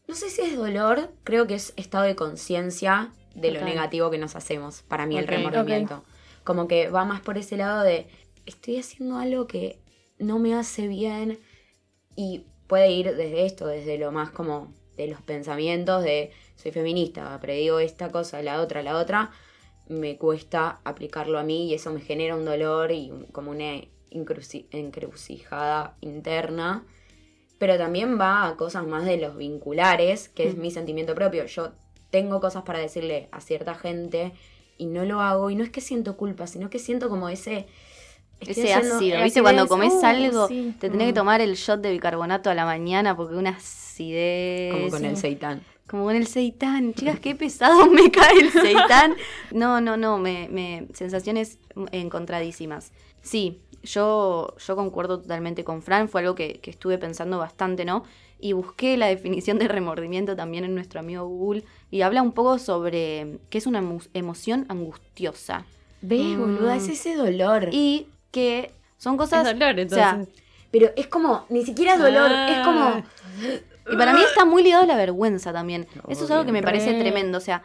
No 0.07 0.15
sé 0.15 0.29
si 0.29 0.41
es 0.41 0.55
dolor, 0.57 1.11
creo 1.23 1.47
que 1.47 1.55
es 1.55 1.73
estado 1.77 2.03
de 2.05 2.15
conciencia 2.15 3.11
de 3.35 3.51
lo 3.51 3.59
negativo 3.65 4.11
que 4.11 4.17
nos 4.17 4.35
hacemos, 4.35 4.81
para 4.83 5.05
mí 5.05 5.17
el 5.17 5.27
remordimiento. 5.27 6.03
Como 6.43 6.67
que 6.67 6.89
va 6.89 7.05
más 7.05 7.21
por 7.21 7.37
ese 7.37 7.57
lado 7.57 7.83
de 7.83 8.07
estoy 8.45 8.77
haciendo 8.77 9.17
algo 9.17 9.47
que 9.47 9.79
no 10.19 10.39
me 10.39 10.53
hace 10.55 10.87
bien 10.87 11.39
y 12.15 12.45
puede 12.67 12.91
ir 12.91 13.15
desde 13.15 13.45
esto, 13.45 13.65
desde 13.65 13.97
lo 13.97 14.11
más 14.11 14.29
como 14.29 14.73
de 14.97 15.07
los 15.07 15.21
pensamientos 15.21 16.03
de 16.03 16.31
soy 16.55 16.71
feminista, 16.71 17.39
predigo 17.39 17.79
esta 17.79 18.11
cosa, 18.11 18.41
la 18.43 18.61
otra, 18.61 18.83
la 18.83 18.97
otra, 18.97 19.31
me 19.87 20.17
cuesta 20.17 20.79
aplicarlo 20.83 21.39
a 21.39 21.43
mí 21.43 21.69
y 21.69 21.73
eso 21.73 21.91
me 21.91 22.01
genera 22.01 22.35
un 22.35 22.45
dolor 22.45 22.91
y 22.91 23.11
como 23.31 23.51
una 23.51 23.75
encruci- 24.11 24.67
encrucijada 24.71 25.95
interna 26.01 26.85
pero 27.63 27.77
también 27.77 28.19
va 28.19 28.45
a 28.45 28.57
cosas 28.57 28.85
más 28.85 29.05
de 29.05 29.15
los 29.15 29.37
vinculares, 29.37 30.27
que 30.27 30.45
es 30.49 30.57
mi 30.57 30.69
sentimiento 30.69 31.15
propio. 31.15 31.45
Yo 31.45 31.71
tengo 32.09 32.41
cosas 32.41 32.63
para 32.63 32.77
decirle 32.79 33.29
a 33.31 33.39
cierta 33.39 33.73
gente 33.73 34.33
y 34.77 34.87
no 34.87 35.05
lo 35.05 35.21
hago, 35.21 35.49
y 35.49 35.55
no 35.55 35.63
es 35.63 35.69
que 35.69 35.79
siento 35.79 36.17
culpa, 36.17 36.45
sino 36.45 36.69
que 36.69 36.77
siento 36.77 37.07
como 37.07 37.29
ese... 37.29 37.67
Ese 38.41 38.73
ácido. 38.73 39.23
¿Viste? 39.23 39.41
Cuando 39.41 39.69
comes 39.69 39.93
uh, 39.93 40.05
algo, 40.05 40.49
sí. 40.49 40.75
te 40.77 40.89
tenés 40.89 41.05
que 41.05 41.11
Mm. 41.13 41.15
tomar 41.15 41.39
el 41.39 41.55
shot 41.55 41.79
de 41.79 41.91
bicarbonato 41.91 42.49
a 42.49 42.53
la 42.53 42.65
mañana 42.65 43.15
porque 43.15 43.35
una 43.35 43.51
acidez. 43.51 44.73
Como 44.73 44.89
con 44.89 45.05
el 45.05 45.15
seitán. 45.15 45.61
Como 45.87 46.03
con 46.03 46.17
el 46.17 46.27
seitán. 46.27 46.93
Chicas, 46.93 47.21
qué 47.21 47.33
pesado 47.33 47.85
me 47.89 48.11
cae 48.11 48.41
el 48.41 48.51
seitán. 48.51 49.15
No, 49.51 49.79
no, 49.79 49.95
no. 49.95 50.17
Me, 50.17 50.49
me, 50.51 50.87
sensaciones 50.93 51.59
encontradísimas. 51.93 52.91
Sí, 53.21 53.61
yo, 53.83 54.53
yo 54.65 54.75
concuerdo 54.75 55.19
totalmente 55.19 55.63
con 55.63 55.81
Fran. 55.81 56.09
Fue 56.09 56.21
algo 56.21 56.35
que, 56.35 56.59
que 56.59 56.71
estuve 56.71 56.97
pensando 56.97 57.37
bastante, 57.37 57.85
¿no? 57.85 58.03
Y 58.39 58.53
busqué 58.53 58.97
la 58.97 59.07
definición 59.15 59.59
de 59.59 59.67
remordimiento 59.67 60.35
también 60.35 60.63
en 60.63 60.73
nuestro 60.75 60.99
amigo 60.99 61.25
Google. 61.27 61.63
Y 61.91 62.01
habla 62.01 62.21
un 62.21 62.31
poco 62.31 62.59
sobre 62.59 63.37
qué 63.49 63.57
es 63.57 63.67
una 63.67 63.81
emo- 63.81 64.07
emoción 64.13 64.65
angustiosa. 64.69 65.65
¿Ves, 66.01 66.21
Mm. 66.35 66.39
boluda? 66.39 66.75
Es 66.75 66.87
ese 66.89 67.15
dolor. 67.15 67.69
Y 67.71 68.07
que 68.31 68.71
son 68.97 69.17
cosas. 69.17 69.45
es 69.47 69.53
dolor, 69.59 69.75
o 69.79 69.89
sea, 69.89 70.11
entonces. 70.11 70.35
Pero 70.71 70.89
es 70.95 71.07
como, 71.07 71.45
ni 71.49 71.63
siquiera 71.63 71.93
es 71.93 71.99
dolor, 71.99 72.31
Ah. 72.33 72.47
es 72.51 72.65
como... 72.65 73.03
Y 73.93 73.97
para 73.97 74.13
mí 74.13 74.21
está 74.21 74.43
muy 74.45 74.63
ligado 74.63 74.83
a 74.83 74.87
la 74.87 74.95
vergüenza 74.95 75.51
también. 75.53 75.87
Eso 76.07 76.23
es 76.25 76.31
algo 76.31 76.45
que 76.45 76.51
me 76.53 76.63
parece 76.63 76.93
Re. 76.93 76.99
tremendo. 76.99 77.37
O 77.37 77.41
sea, 77.41 77.63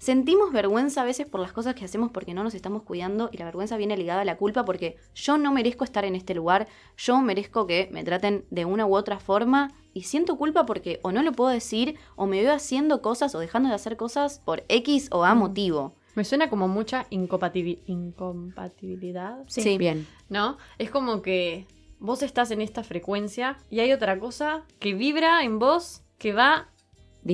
sentimos 0.00 0.50
vergüenza 0.50 1.02
a 1.02 1.04
veces 1.04 1.26
por 1.26 1.40
las 1.40 1.52
cosas 1.52 1.74
que 1.74 1.84
hacemos 1.84 2.10
porque 2.10 2.32
no 2.34 2.42
nos 2.42 2.54
estamos 2.54 2.82
cuidando 2.82 3.28
y 3.30 3.36
la 3.36 3.44
vergüenza 3.44 3.76
viene 3.76 3.96
ligada 3.96 4.22
a 4.22 4.24
la 4.24 4.38
culpa 4.38 4.64
porque 4.64 4.96
yo 5.14 5.36
no 5.38 5.52
merezco 5.52 5.84
estar 5.84 6.04
en 6.06 6.16
este 6.16 6.34
lugar, 6.34 6.66
yo 6.96 7.20
merezco 7.20 7.66
que 7.66 7.88
me 7.92 8.02
traten 8.02 8.46
de 8.50 8.64
una 8.64 8.86
u 8.86 8.96
otra 8.96 9.20
forma 9.20 9.70
y 9.92 10.02
siento 10.04 10.36
culpa 10.38 10.64
porque 10.64 11.00
o 11.02 11.12
no 11.12 11.22
lo 11.22 11.32
puedo 11.32 11.50
decir 11.50 11.96
o 12.16 12.26
me 12.26 12.40
veo 12.40 12.54
haciendo 12.54 13.02
cosas 13.02 13.34
o 13.34 13.38
dejando 13.40 13.68
de 13.68 13.74
hacer 13.74 13.96
cosas 13.98 14.40
por 14.44 14.64
X 14.68 15.08
o 15.12 15.24
A 15.24 15.34
motivo. 15.34 15.94
Me 16.14 16.24
suena 16.24 16.48
como 16.50 16.66
mucha 16.66 17.06
incompatibi- 17.10 17.80
incompatibilidad, 17.86 19.44
Sí. 19.48 19.76
Bien. 19.78 20.06
¿no? 20.28 20.56
Es 20.78 20.90
como 20.90 21.22
que 21.22 21.66
vos 21.98 22.22
estás 22.22 22.50
en 22.50 22.62
esta 22.62 22.82
frecuencia 22.82 23.58
y 23.68 23.80
hay 23.80 23.92
otra 23.92 24.18
cosa 24.18 24.64
que 24.78 24.94
vibra 24.94 25.44
en 25.44 25.58
vos 25.58 26.02
que 26.18 26.32
va 26.32 26.69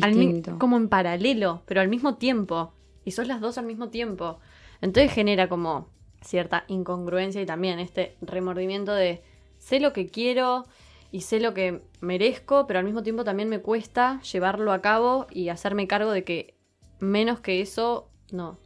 al 0.02 0.14
Distinto. 0.14 0.58
como 0.58 0.76
en 0.76 0.88
paralelo, 0.88 1.62
pero 1.66 1.80
al 1.80 1.88
mismo 1.88 2.16
tiempo. 2.16 2.72
Y 3.04 3.12
sos 3.12 3.28
las 3.28 3.40
dos 3.40 3.58
al 3.58 3.66
mismo 3.66 3.88
tiempo. 3.88 4.38
Entonces 4.80 5.12
genera 5.12 5.48
como 5.48 5.88
cierta 6.22 6.64
incongruencia 6.68 7.40
y 7.40 7.46
también 7.46 7.78
este 7.78 8.16
remordimiento 8.20 8.92
de 8.92 9.22
sé 9.58 9.80
lo 9.80 9.92
que 9.92 10.08
quiero 10.08 10.66
y 11.12 11.20
sé 11.20 11.40
lo 11.40 11.54
que 11.54 11.82
merezco, 12.00 12.66
pero 12.66 12.80
al 12.80 12.84
mismo 12.84 13.02
tiempo 13.02 13.24
también 13.24 13.48
me 13.48 13.60
cuesta 13.60 14.20
llevarlo 14.22 14.72
a 14.72 14.82
cabo 14.82 15.26
y 15.30 15.48
hacerme 15.48 15.86
cargo 15.86 16.10
de 16.10 16.24
que 16.24 16.54
menos 16.98 17.40
que 17.40 17.60
eso, 17.60 18.08
no. 18.32 18.58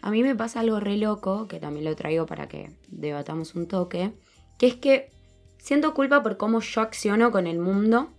A 0.00 0.10
mí 0.10 0.22
me 0.22 0.34
pasa 0.34 0.60
algo 0.60 0.80
re 0.80 0.96
loco, 0.96 1.46
que 1.48 1.60
también 1.60 1.84
lo 1.84 1.94
traigo 1.94 2.26
para 2.26 2.48
que 2.48 2.70
debatamos 2.88 3.54
un 3.54 3.68
toque, 3.68 4.12
que 4.58 4.66
es 4.66 4.74
que 4.76 5.10
siento 5.58 5.94
culpa 5.94 6.22
por 6.22 6.36
cómo 6.36 6.60
yo 6.60 6.80
acciono 6.80 7.30
con 7.30 7.46
el 7.46 7.58
mundo, 7.58 8.10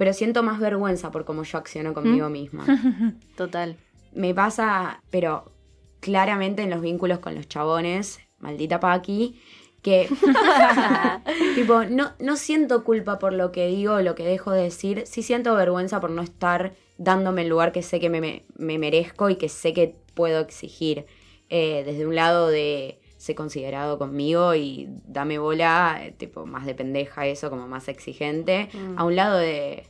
pero 0.00 0.14
siento 0.14 0.42
más 0.42 0.58
vergüenza 0.60 1.10
por 1.10 1.26
cómo 1.26 1.42
yo 1.42 1.58
acciono 1.58 1.92
conmigo 1.92 2.30
misma. 2.30 2.64
Total. 3.36 3.76
Me 4.14 4.32
pasa, 4.34 5.02
pero 5.10 5.52
claramente 6.00 6.62
en 6.62 6.70
los 6.70 6.80
vínculos 6.80 7.18
con 7.18 7.34
los 7.34 7.46
chabones, 7.48 8.18
maldita 8.38 8.80
Paqui, 8.80 9.38
que 9.82 10.08
tipo, 11.54 11.84
no, 11.84 12.12
no 12.18 12.36
siento 12.36 12.84
culpa 12.84 13.18
por 13.18 13.32
lo 13.32 13.52
que 13.52 13.66
digo 13.66 13.94
o 13.94 14.00
lo 14.02 14.14
que 14.14 14.24
dejo 14.24 14.52
de 14.52 14.62
decir, 14.64 15.02
sí 15.06 15.22
siento 15.22 15.54
vergüenza 15.54 16.00
por 16.00 16.10
no 16.10 16.22
estar 16.22 16.72
dándome 16.98 17.42
el 17.42 17.48
lugar 17.48 17.72
que 17.72 17.82
sé 17.82 18.00
que 18.00 18.10
me, 18.10 18.20
me- 18.20 18.44
me 18.56 18.78
merezco 18.78 19.30
y 19.30 19.36
que 19.36 19.48
sé 19.48 19.72
que 19.72 19.94
puedo 20.14 20.40
exigir. 20.40 21.06
Eh, 21.48 21.82
desde 21.84 22.06
un 22.06 22.14
lado 22.14 22.48
de 22.48 23.00
ser 23.16 23.34
considerado 23.34 23.98
conmigo 23.98 24.54
y 24.54 24.88
dame 25.04 25.38
bola, 25.38 26.00
eh, 26.02 26.12
tipo, 26.12 26.46
más 26.46 26.64
de 26.64 26.74
pendeja 26.74 27.26
eso, 27.26 27.50
como 27.50 27.66
más 27.68 27.88
exigente, 27.88 28.68
Mm. 28.72 28.98
a 28.98 29.04
un 29.04 29.16
lado 29.16 29.36
de 29.36 29.84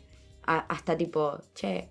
a- 0.56 0.66
hasta 0.68 0.96
tipo, 0.96 1.38
che, 1.54 1.88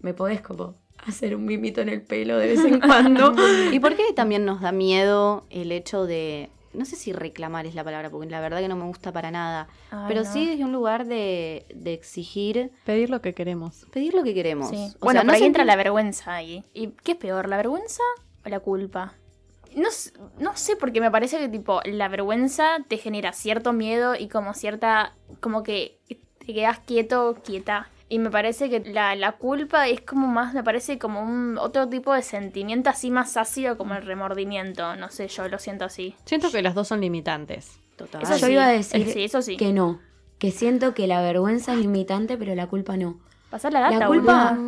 me 0.00 0.14
podés 0.14 0.40
como 0.40 0.76
hacer 1.06 1.34
un 1.34 1.44
mimito 1.44 1.80
en 1.80 1.88
el 1.88 2.02
pelo 2.02 2.36
de 2.38 2.46
vez 2.48 2.60
en 2.64 2.80
cuando. 2.80 3.34
¿Y 3.72 3.80
por 3.80 3.96
qué 3.96 4.12
también 4.14 4.44
nos 4.44 4.60
da 4.60 4.72
miedo 4.72 5.46
el 5.50 5.72
hecho 5.72 6.04
de, 6.06 6.50
no 6.74 6.84
sé 6.84 6.96
si 6.96 7.12
reclamar 7.12 7.66
es 7.66 7.74
la 7.74 7.84
palabra, 7.84 8.10
porque 8.10 8.28
la 8.30 8.40
verdad 8.40 8.60
que 8.60 8.68
no 8.68 8.76
me 8.76 8.84
gusta 8.84 9.12
para 9.12 9.30
nada, 9.30 9.68
Ay, 9.90 10.04
pero 10.08 10.22
no. 10.24 10.32
sí 10.32 10.46
desde 10.46 10.64
un 10.64 10.72
lugar 10.72 11.06
de, 11.06 11.66
de 11.74 11.92
exigir, 11.92 12.70
Pedir 12.84 13.10
lo 13.10 13.20
que 13.20 13.34
queremos. 13.34 13.86
pedir 13.92 14.14
lo 14.14 14.22
que 14.22 14.34
queremos. 14.34 14.70
Sí. 14.70 14.76
O 15.00 15.04
Bueno, 15.06 15.20
sea, 15.20 15.24
no 15.26 15.32
ahí 15.32 15.42
entra 15.44 15.64
la 15.64 15.76
vergüenza 15.76 16.34
ahí. 16.34 16.64
¿Y 16.72 16.88
qué 17.04 17.12
es 17.12 17.18
peor, 17.18 17.48
la 17.48 17.56
vergüenza 17.56 18.02
o 18.44 18.48
la 18.48 18.60
culpa? 18.60 19.14
No, 19.74 19.88
no 20.38 20.54
sé, 20.56 20.76
porque 20.76 21.00
me 21.00 21.10
parece 21.10 21.38
que 21.38 21.48
tipo 21.48 21.80
la 21.86 22.08
vergüenza 22.08 22.76
te 22.88 22.98
genera 22.98 23.32
cierto 23.32 23.72
miedo 23.72 24.14
y 24.14 24.28
como 24.28 24.52
cierta, 24.52 25.14
como 25.40 25.62
que 25.62 25.98
te 26.44 26.52
quedas 26.52 26.78
quieto, 26.80 27.36
quieta. 27.42 27.88
Y 28.12 28.18
me 28.18 28.30
parece 28.30 28.68
que 28.68 28.80
la, 28.80 29.16
la 29.16 29.32
culpa 29.32 29.88
es 29.88 30.02
como 30.02 30.26
más, 30.26 30.52
me 30.52 30.62
parece 30.62 30.98
como 30.98 31.22
un 31.22 31.56
otro 31.56 31.88
tipo 31.88 32.12
de 32.12 32.20
sentimiento 32.20 32.90
así 32.90 33.10
más 33.10 33.38
ácido 33.38 33.78
como 33.78 33.94
el 33.94 34.04
remordimiento. 34.04 34.96
No 34.96 35.08
sé, 35.08 35.28
yo 35.28 35.48
lo 35.48 35.58
siento 35.58 35.86
así. 35.86 36.14
Siento 36.26 36.50
que 36.50 36.60
las 36.60 36.74
dos 36.74 36.88
son 36.88 37.00
limitantes. 37.00 37.78
Total. 37.96 38.20
Eso 38.22 38.36
yo 38.36 38.46
sí, 38.48 38.52
iba 38.52 38.66
a 38.66 38.72
decir 38.72 39.08
sí, 39.08 39.24
eso 39.24 39.40
sí. 39.40 39.56
que 39.56 39.72
no, 39.72 39.98
que 40.38 40.50
siento 40.50 40.92
que 40.92 41.06
la 41.06 41.22
vergüenza 41.22 41.72
es 41.72 41.78
limitante, 41.78 42.36
pero 42.36 42.54
la 42.54 42.66
culpa 42.66 42.98
no. 42.98 43.18
Pasar 43.48 43.72
la 43.72 43.80
data, 43.80 43.98
La 43.98 44.06
culpa-. 44.08 44.58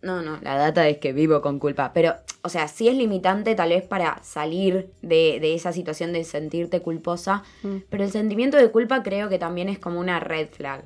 No, 0.00 0.22
no, 0.22 0.38
la 0.40 0.56
data 0.56 0.88
es 0.88 0.96
que 0.96 1.12
vivo 1.12 1.42
con 1.42 1.58
culpa, 1.58 1.92
pero, 1.92 2.14
o 2.42 2.48
sea, 2.48 2.68
sí 2.68 2.88
es 2.88 2.94
limitante 2.94 3.54
tal 3.54 3.68
vez 3.68 3.82
para 3.84 4.18
salir 4.22 4.88
de, 5.02 5.40
de 5.40 5.54
esa 5.54 5.72
situación 5.72 6.14
de 6.14 6.24
sentirte 6.24 6.80
culposa, 6.80 7.42
Mm. 7.62 7.76
pero 7.90 8.04
el 8.04 8.10
sentimiento 8.10 8.56
de 8.56 8.70
culpa 8.70 9.02
creo 9.02 9.28
que 9.28 9.38
también 9.38 9.68
es 9.68 9.78
como 9.78 10.00
una 10.00 10.20
red 10.20 10.48
flag. 10.48 10.84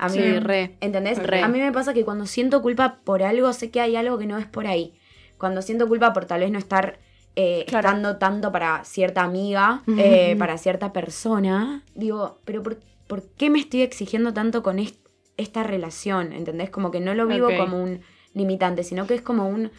A 0.00 0.08
mí, 0.08 0.14
Sí, 0.14 0.38
re. 0.40 0.76
¿entendés? 0.80 1.18
Re. 1.22 1.42
A 1.42 1.48
mí 1.48 1.58
me 1.60 1.72
pasa 1.72 1.92
que 1.94 2.04
cuando 2.04 2.24
siento 2.26 2.62
culpa 2.62 3.00
por 3.04 3.22
algo, 3.22 3.52
sé 3.52 3.70
que 3.70 3.80
hay 3.80 3.96
algo 3.96 4.16
que 4.18 4.26
no 4.26 4.38
es 4.38 4.46
por 4.46 4.66
ahí. 4.66 4.94
Cuando 5.38 5.62
siento 5.62 5.86
culpa 5.88 6.12
por 6.12 6.24
tal 6.24 6.40
vez 6.40 6.50
no 6.50 6.58
estar 6.58 6.98
eh, 7.36 7.64
Claro. 7.68 7.88
estando 7.88 8.16
tanto 8.16 8.50
para 8.50 8.82
cierta 8.84 9.22
amiga, 9.22 9.82
eh, 9.98 10.34
para 10.38 10.58
cierta 10.58 10.92
persona, 10.92 11.84
digo, 11.94 12.40
pero 12.44 12.62
por, 12.62 12.78
por 13.06 13.28
qué 13.34 13.50
me 13.50 13.58
estoy 13.60 13.82
exigiendo 13.82 14.32
tanto 14.34 14.62
con 14.62 14.78
est- 14.78 15.06
esta 15.36 15.62
relación? 15.62 16.32
¿Entendés? 16.32 16.70
Como 16.70 16.90
que 16.90 17.00
no 17.00 17.14
lo 17.14 17.26
vivo 17.26 17.48
como 17.56 17.82
un 17.82 18.00
limitante, 18.34 18.82
sino 18.84 19.06
que 19.06 19.14
es 19.14 19.22
como 19.22 19.48
un, 19.48 19.70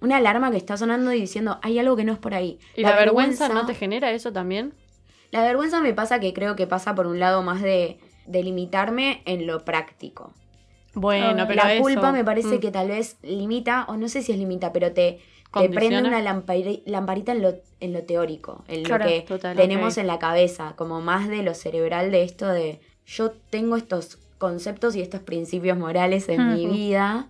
una 0.00 0.18
alarma 0.18 0.50
que 0.50 0.56
está 0.58 0.76
sonando 0.76 1.12
y 1.12 1.20
diciendo, 1.20 1.58
hay 1.62 1.78
algo 1.78 1.96
que 1.96 2.04
no 2.04 2.12
es 2.12 2.18
por 2.18 2.34
ahí. 2.34 2.58
¿Y 2.76 2.82
la, 2.82 2.94
vergüenza, 2.96 3.48
no 3.48 3.66
te 3.66 3.74
genera 3.74 4.10
eso 4.12 4.32
también? 4.32 4.74
La 5.30 5.42
vergüenza 5.42 5.80
me 5.80 5.94
pasa 5.94 6.20
que 6.20 6.32
creo 6.34 6.56
que 6.56 6.66
pasa 6.66 6.94
por 6.94 7.06
un 7.06 7.18
lado 7.18 7.42
más 7.42 7.62
de, 7.62 7.98
de 8.26 8.42
limitarme 8.42 9.22
en 9.24 9.46
lo 9.46 9.64
práctico. 9.64 10.32
Bueno, 10.94 11.42
Ah, 11.42 11.46
pero 11.48 11.62
la 11.64 11.72
eso- 11.74 11.82
culpa 11.82 12.12
me 12.12 12.24
parece 12.24 12.56
Mm. 12.56 12.60
que 12.60 12.70
tal 12.70 12.88
vez 12.88 13.16
limita, 13.22 13.86
o 13.88 13.96
no 13.96 14.08
sé 14.08 14.22
si 14.22 14.32
es 14.32 14.38
limita, 14.38 14.72
pero 14.72 14.92
te, 14.92 15.20
te 15.58 15.68
prende 15.70 15.98
una 16.00 16.20
lampari- 16.20 16.82
lamparita 16.86 17.32
en 17.32 17.42
lo, 17.42 17.54
en 17.80 17.92
lo 17.92 18.02
teórico, 18.04 18.64
en 18.68 18.82
Claro, 18.84 19.04
lo 19.04 19.10
que 19.10 19.20
total, 19.22 19.56
tenemos 19.56 19.96
en 19.96 20.06
la 20.06 20.18
cabeza, 20.18 20.74
como 20.76 21.00
más 21.00 21.28
de 21.28 21.42
lo 21.42 21.54
cerebral 21.54 22.10
de 22.10 22.22
esto 22.24 22.48
de 22.48 22.80
yo 23.06 23.30
tengo 23.50 23.76
estos 23.76 24.16
conceptos 24.38 24.94
y 24.96 25.00
estos 25.00 25.20
principios 25.20 25.78
morales 25.78 26.28
en 26.28 26.54
mi 26.54 26.66
vida 26.66 27.28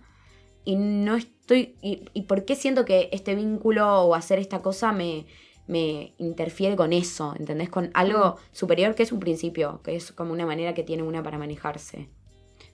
y 0.65 0.75
no 0.75 1.15
estoy... 1.15 1.75
Y, 1.81 2.05
y 2.13 2.23
por 2.23 2.45
qué 2.45 2.55
siento 2.55 2.85
que 2.85 3.09
este 3.11 3.35
vínculo 3.35 4.01
o 4.03 4.15
hacer 4.15 4.39
esta 4.39 4.61
cosa 4.61 4.91
me, 4.91 5.25
me 5.67 6.13
interfiere 6.17 6.75
con 6.75 6.93
eso? 6.93 7.33
¿Entendés? 7.37 7.69
Con 7.69 7.91
algo 7.93 8.37
superior 8.51 8.95
que 8.95 9.03
es 9.03 9.11
un 9.11 9.19
principio, 9.19 9.81
que 9.83 9.95
es 9.95 10.11
como 10.11 10.33
una 10.33 10.45
manera 10.45 10.73
que 10.73 10.83
tiene 10.83 11.03
una 11.03 11.23
para 11.23 11.37
manejarse. 11.37 12.09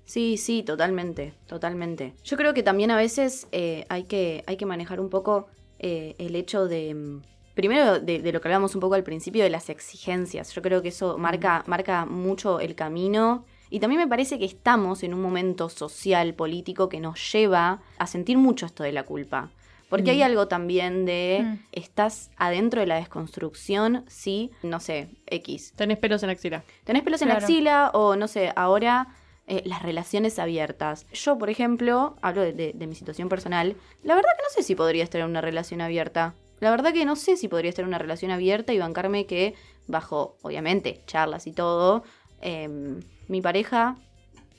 Sí, 0.06 0.38
sí, 0.38 0.64
totalmente, 0.64 1.34
totalmente. 1.46 2.16
Yo 2.24 2.36
creo 2.36 2.56
que 2.56 2.64
también 2.64 2.90
a 2.90 2.98
veces 2.98 3.48
eh, 3.52 3.86
hay, 3.90 4.06
que, 4.06 4.44
hay 4.48 4.58
que 4.58 4.66
manejar 4.66 5.00
un 5.00 5.10
poco 5.10 5.48
eh, 5.78 6.16
el 6.18 6.36
hecho 6.36 6.68
de, 6.68 6.96
mm, 6.96 7.22
primero 7.54 8.00
de, 8.00 8.20
de 8.20 8.32
lo 8.32 8.42
que 8.42 8.48
hablábamos 8.48 8.74
un 8.74 8.82
poco 8.82 8.96
al 8.96 9.04
principio, 9.04 9.44
de 9.44 9.52
las 9.52 9.70
exigencias. 9.70 10.52
Yo 10.56 10.64
creo 10.64 10.82
que 10.82 10.88
eso 10.88 11.20
marca, 11.20 11.64
marca 11.68 12.06
mucho 12.06 12.60
el 12.60 12.74
camino. 12.74 13.46
Y 13.70 13.80
también 13.80 14.02
me 14.02 14.08
parece 14.08 14.40
que 14.40 14.46
estamos 14.46 15.04
en 15.04 15.14
un 15.14 15.22
momento 15.22 15.70
social, 15.70 16.34
político, 16.34 16.90
que 16.90 17.00
nos 17.00 17.32
lleva 17.32 17.82
a 18.00 18.08
sentir 18.08 18.38
mucho 18.38 18.66
esto 18.66 18.84
de 18.84 18.92
la 18.92 19.04
culpa. 19.04 19.52
Porque 19.90 20.12
hay 20.12 20.22
algo 20.22 20.48
también 20.48 21.06
de, 21.06 21.42
Mm. 21.44 21.60
estás 21.72 22.30
adentro 22.38 22.80
de 22.82 22.88
la 22.88 22.96
desconstrucción, 22.98 24.06
sí, 24.08 24.52
no 24.64 24.80
sé, 24.80 25.10
X. 25.28 25.74
Tenés 25.76 25.98
pelos 25.98 26.22
en 26.24 26.28
la 26.28 26.34
axila. 26.34 26.64
¿Tenés 26.84 27.04
pelos 27.04 27.22
en 27.22 27.30
la 27.30 27.36
axila 27.36 27.92
o 27.94 28.16
no 28.16 28.28
sé, 28.28 28.52
ahora 28.56 29.08
eh, 29.48 29.64
las 29.66 29.82
relaciones 29.82 30.38
abiertas? 30.38 31.08
Yo, 31.12 31.38
por 31.40 31.50
ejemplo, 31.50 32.16
hablo 32.22 32.42
de, 32.44 32.54
de- 32.54 32.74
de 32.76 32.88
mi 32.88 32.94
situación 32.94 33.30
personal, 33.30 33.76
la 34.04 34.14
verdad 34.16 34.30
que 34.38 34.44
no 34.44 34.50
sé 34.54 34.62
si 34.62 34.76
podría 34.76 35.04
estar 35.04 35.22
en 35.22 35.28
una 35.28 35.42
relación 35.42 35.82
abierta. 35.82 36.36
La 36.60 36.70
verdad 36.70 36.94
que 36.94 37.04
no 37.06 37.16
sé 37.16 37.36
si 37.36 37.48
podría 37.48 37.70
estar 37.70 37.82
en 37.84 37.88
una 37.90 37.98
relación 37.98 38.30
abierta 38.32 38.74
y 38.74 38.78
bancarme 38.80 39.26
que 39.26 39.56
bajo, 39.88 40.38
obviamente, 40.44 41.02
charlas 41.08 41.48
y 41.48 41.52
todo, 41.54 42.04
em, 42.42 43.00
mi 43.28 43.42
pareja 43.42 43.96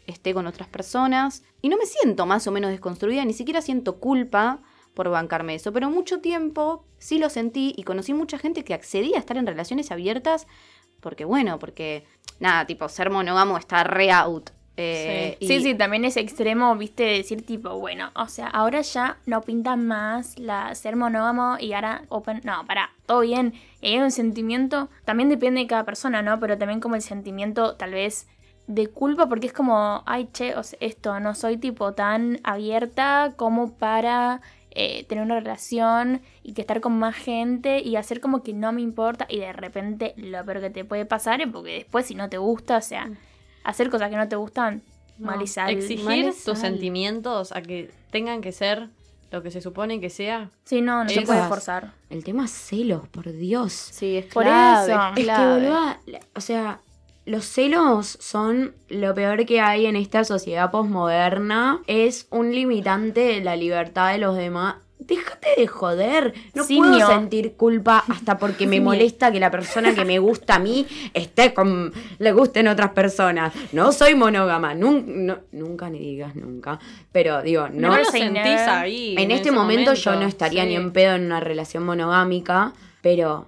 esté 0.06 0.34
con 0.34 0.46
otras 0.48 0.66
personas 0.68 1.44
y 1.62 1.68
no 1.68 1.76
me 1.76 1.86
siento 1.86 2.26
más 2.26 2.46
o 2.48 2.50
menos 2.50 2.70
desconstruida, 2.72 3.24
ni 3.24 3.32
siquiera 3.32 3.62
siento 3.62 4.00
culpa 4.00 4.58
por 5.00 5.08
bancarme 5.08 5.54
eso, 5.54 5.72
pero 5.72 5.88
mucho 5.88 6.20
tiempo 6.20 6.84
sí 6.98 7.18
lo 7.18 7.30
sentí 7.30 7.72
y 7.74 7.84
conocí 7.84 8.12
mucha 8.12 8.36
gente 8.36 8.64
que 8.64 8.74
accedía 8.74 9.16
a 9.16 9.20
estar 9.20 9.38
en 9.38 9.46
relaciones 9.46 9.90
abiertas 9.90 10.46
porque 11.00 11.24
bueno, 11.24 11.58
porque 11.58 12.04
nada, 12.38 12.66
tipo 12.66 12.86
ser 12.90 13.08
monógamo 13.08 13.56
está 13.56 13.82
re 13.82 14.10
out. 14.12 14.50
Eh, 14.76 15.38
y- 15.40 15.46
Sí, 15.46 15.62
sí, 15.62 15.74
también 15.74 16.04
es 16.04 16.18
extremo, 16.18 16.76
viste, 16.76 17.04
decir 17.04 17.46
tipo, 17.46 17.78
bueno, 17.78 18.10
o 18.14 18.28
sea, 18.28 18.48
ahora 18.48 18.82
ya 18.82 19.16
no 19.24 19.40
pinta 19.40 19.74
más 19.76 20.38
la 20.38 20.74
ser 20.74 20.96
monógamo 20.96 21.56
y 21.58 21.72
ahora 21.72 22.02
open. 22.10 22.42
No, 22.44 22.66
para, 22.66 22.90
todo 23.06 23.20
bien. 23.20 23.54
Y 23.80 23.94
hay 23.94 23.98
un 24.00 24.10
sentimiento, 24.10 24.90
también 25.06 25.30
depende 25.30 25.62
de 25.62 25.66
cada 25.66 25.84
persona, 25.86 26.20
¿no? 26.20 26.38
Pero 26.40 26.58
también 26.58 26.80
como 26.80 26.94
el 26.94 27.02
sentimiento, 27.02 27.74
tal 27.76 27.92
vez, 27.92 28.26
de 28.66 28.86
culpa, 28.88 29.28
porque 29.30 29.46
es 29.48 29.52
como, 29.54 30.02
ay, 30.06 30.28
che, 30.34 30.54
o 30.56 30.62
sea, 30.62 30.78
esto, 30.82 31.18
no 31.20 31.34
soy 31.34 31.56
tipo 31.56 31.92
tan 31.94 32.38
abierta 32.44 33.32
como 33.36 33.72
para 33.78 34.40
eh, 34.72 35.04
tener 35.04 35.24
una 35.24 35.40
relación 35.40 36.22
y 36.42 36.52
que 36.52 36.60
estar 36.60 36.80
con 36.80 36.98
más 36.98 37.16
gente 37.16 37.80
y 37.80 37.96
hacer 37.96 38.20
como 38.20 38.42
que 38.42 38.52
no 38.52 38.72
me 38.72 38.82
importa 38.82 39.26
y 39.28 39.40
de 39.40 39.52
repente 39.52 40.14
lo 40.16 40.44
peor 40.44 40.60
que 40.60 40.70
te 40.70 40.84
puede 40.84 41.04
pasar 41.06 41.40
es 41.40 41.48
porque 41.48 41.72
después 41.72 42.06
si 42.06 42.14
no 42.14 42.28
te 42.28 42.38
gusta, 42.38 42.76
o 42.76 42.82
sea, 42.82 43.10
hacer 43.64 43.90
cosas 43.90 44.10
que 44.10 44.16
no 44.16 44.28
te 44.28 44.36
gustan, 44.36 44.82
mal 45.18 45.42
y 45.42 45.46
sal. 45.46 45.70
Exigir 45.70 46.04
mal 46.04 46.18
y 46.18 46.32
tus 46.32 46.58
sentimientos 46.58 47.52
a 47.52 47.62
que 47.62 47.90
tengan 48.10 48.40
que 48.40 48.52
ser 48.52 48.88
lo 49.30 49.42
que 49.42 49.50
se 49.50 49.60
supone 49.60 50.00
que 50.00 50.10
sea. 50.10 50.50
Sí, 50.64 50.80
no, 50.80 51.04
no 51.04 51.10
se 51.10 51.22
puede 51.22 51.42
forzar. 51.46 51.92
El 52.08 52.24
tema 52.24 52.48
celos, 52.48 53.08
por 53.08 53.32
Dios. 53.32 53.72
Sí, 53.72 54.16
es 54.16 54.26
Por 54.26 54.44
clave, 54.44 54.92
eso. 54.92 55.02
es 55.16 55.18
Es 55.18 55.36
que, 55.36 55.46
boluda, 55.46 56.00
o 56.34 56.40
sea, 56.40 56.80
los 57.26 57.44
celos 57.44 58.16
son 58.20 58.74
lo 58.88 59.14
peor 59.14 59.44
que 59.46 59.60
hay 59.60 59.86
en 59.86 59.96
esta 59.96 60.24
sociedad 60.24 60.70
posmoderna. 60.70 61.80
Es 61.86 62.26
un 62.30 62.52
limitante 62.52 63.20
de 63.20 63.40
la 63.40 63.56
libertad 63.56 64.12
de 64.12 64.18
los 64.18 64.36
demás. 64.36 64.76
Déjate 64.98 65.48
de 65.56 65.66
joder. 65.66 66.34
No 66.54 66.62
Simio. 66.62 66.90
puedo 66.90 67.06
sentir 67.08 67.54
culpa 67.56 68.04
hasta 68.08 68.36
porque 68.36 68.66
me 68.66 68.80
molesta 68.80 69.32
que 69.32 69.40
la 69.40 69.50
persona 69.50 69.94
que 69.94 70.04
me 70.04 70.18
gusta 70.18 70.56
a 70.56 70.58
mí 70.58 70.86
esté 71.14 71.54
con. 71.54 71.92
le 72.18 72.32
gusten 72.32 72.68
otras 72.68 72.90
personas. 72.90 73.52
No 73.72 73.92
soy 73.92 74.14
monógama. 74.14 74.74
nun- 74.74 75.04
no- 75.26 75.38
nunca 75.52 75.88
ni 75.88 75.98
digas 76.00 76.36
nunca. 76.36 76.78
Pero 77.12 77.42
digo, 77.42 77.68
no. 77.70 77.88
No, 77.88 77.96
lo 77.96 78.04
sentís 78.04 78.32
never. 78.44 78.68
ahí. 78.68 79.14
En 79.18 79.30
este 79.30 79.50
momento, 79.50 79.94
yo 79.94 80.14
no 80.16 80.26
estaría 80.26 80.62
sí. 80.64 80.68
ni 80.68 80.76
en 80.76 80.92
pedo 80.92 81.14
en 81.14 81.24
una 81.24 81.40
relación 81.40 81.82
monogámica, 81.84 82.74
pero 83.00 83.46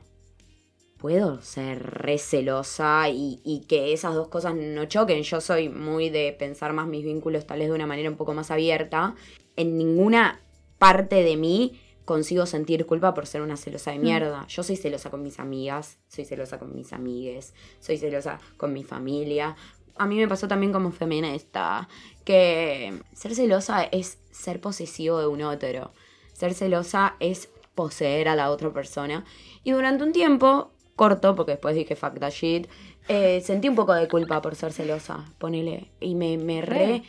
puedo 1.02 1.42
ser 1.42 1.82
re 1.82 2.16
celosa 2.16 3.08
y, 3.08 3.40
y 3.44 3.66
que 3.66 3.92
esas 3.92 4.14
dos 4.14 4.28
cosas 4.28 4.54
no 4.54 4.84
choquen. 4.84 5.24
Yo 5.24 5.40
soy 5.40 5.68
muy 5.68 6.10
de 6.10 6.32
pensar 6.32 6.72
más 6.72 6.86
mis 6.86 7.04
vínculos 7.04 7.44
tal 7.44 7.58
vez 7.58 7.68
de 7.68 7.74
una 7.74 7.88
manera 7.88 8.08
un 8.08 8.16
poco 8.16 8.34
más 8.34 8.52
abierta. 8.52 9.16
En 9.56 9.76
ninguna 9.76 10.40
parte 10.78 11.24
de 11.24 11.36
mí 11.36 11.80
consigo 12.04 12.46
sentir 12.46 12.86
culpa 12.86 13.14
por 13.14 13.26
ser 13.26 13.42
una 13.42 13.56
celosa 13.56 13.90
de 13.90 13.98
mierda. 13.98 14.46
Yo 14.46 14.62
soy 14.62 14.76
celosa 14.76 15.10
con 15.10 15.24
mis 15.24 15.40
amigas, 15.40 15.98
soy 16.06 16.24
celosa 16.24 16.60
con 16.60 16.72
mis 16.72 16.92
amigues, 16.92 17.52
soy 17.80 17.98
celosa 17.98 18.38
con 18.56 18.72
mi 18.72 18.84
familia. 18.84 19.56
A 19.96 20.06
mí 20.06 20.16
me 20.16 20.28
pasó 20.28 20.46
también 20.46 20.72
como 20.72 20.92
feminista 20.92 21.88
que 22.24 23.02
ser 23.12 23.34
celosa 23.34 23.82
es 23.82 24.18
ser 24.30 24.60
posesivo 24.60 25.18
de 25.18 25.26
un 25.26 25.42
otro. 25.42 25.92
Ser 26.32 26.54
celosa 26.54 27.16
es 27.18 27.48
poseer 27.74 28.28
a 28.28 28.36
la 28.36 28.52
otra 28.52 28.72
persona. 28.72 29.24
Y 29.64 29.72
durante 29.72 30.04
un 30.04 30.12
tiempo, 30.12 30.70
corto, 31.02 31.34
porque 31.34 31.52
después 31.52 31.74
dije 31.74 31.96
fuck 31.96 32.20
that 32.20 32.30
shit, 32.30 32.68
eh, 33.08 33.40
sentí 33.40 33.68
un 33.68 33.74
poco 33.74 33.92
de 33.92 34.06
culpa 34.06 34.40
por 34.40 34.54
ser 34.54 34.72
celosa, 34.72 35.24
ponele. 35.38 35.90
Y 35.98 36.14
me, 36.14 36.38
me 36.38 36.62
re... 36.62 37.02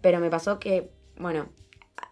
Pero 0.00 0.18
me 0.18 0.28
pasó 0.28 0.58
que, 0.58 0.90
bueno, 1.16 1.46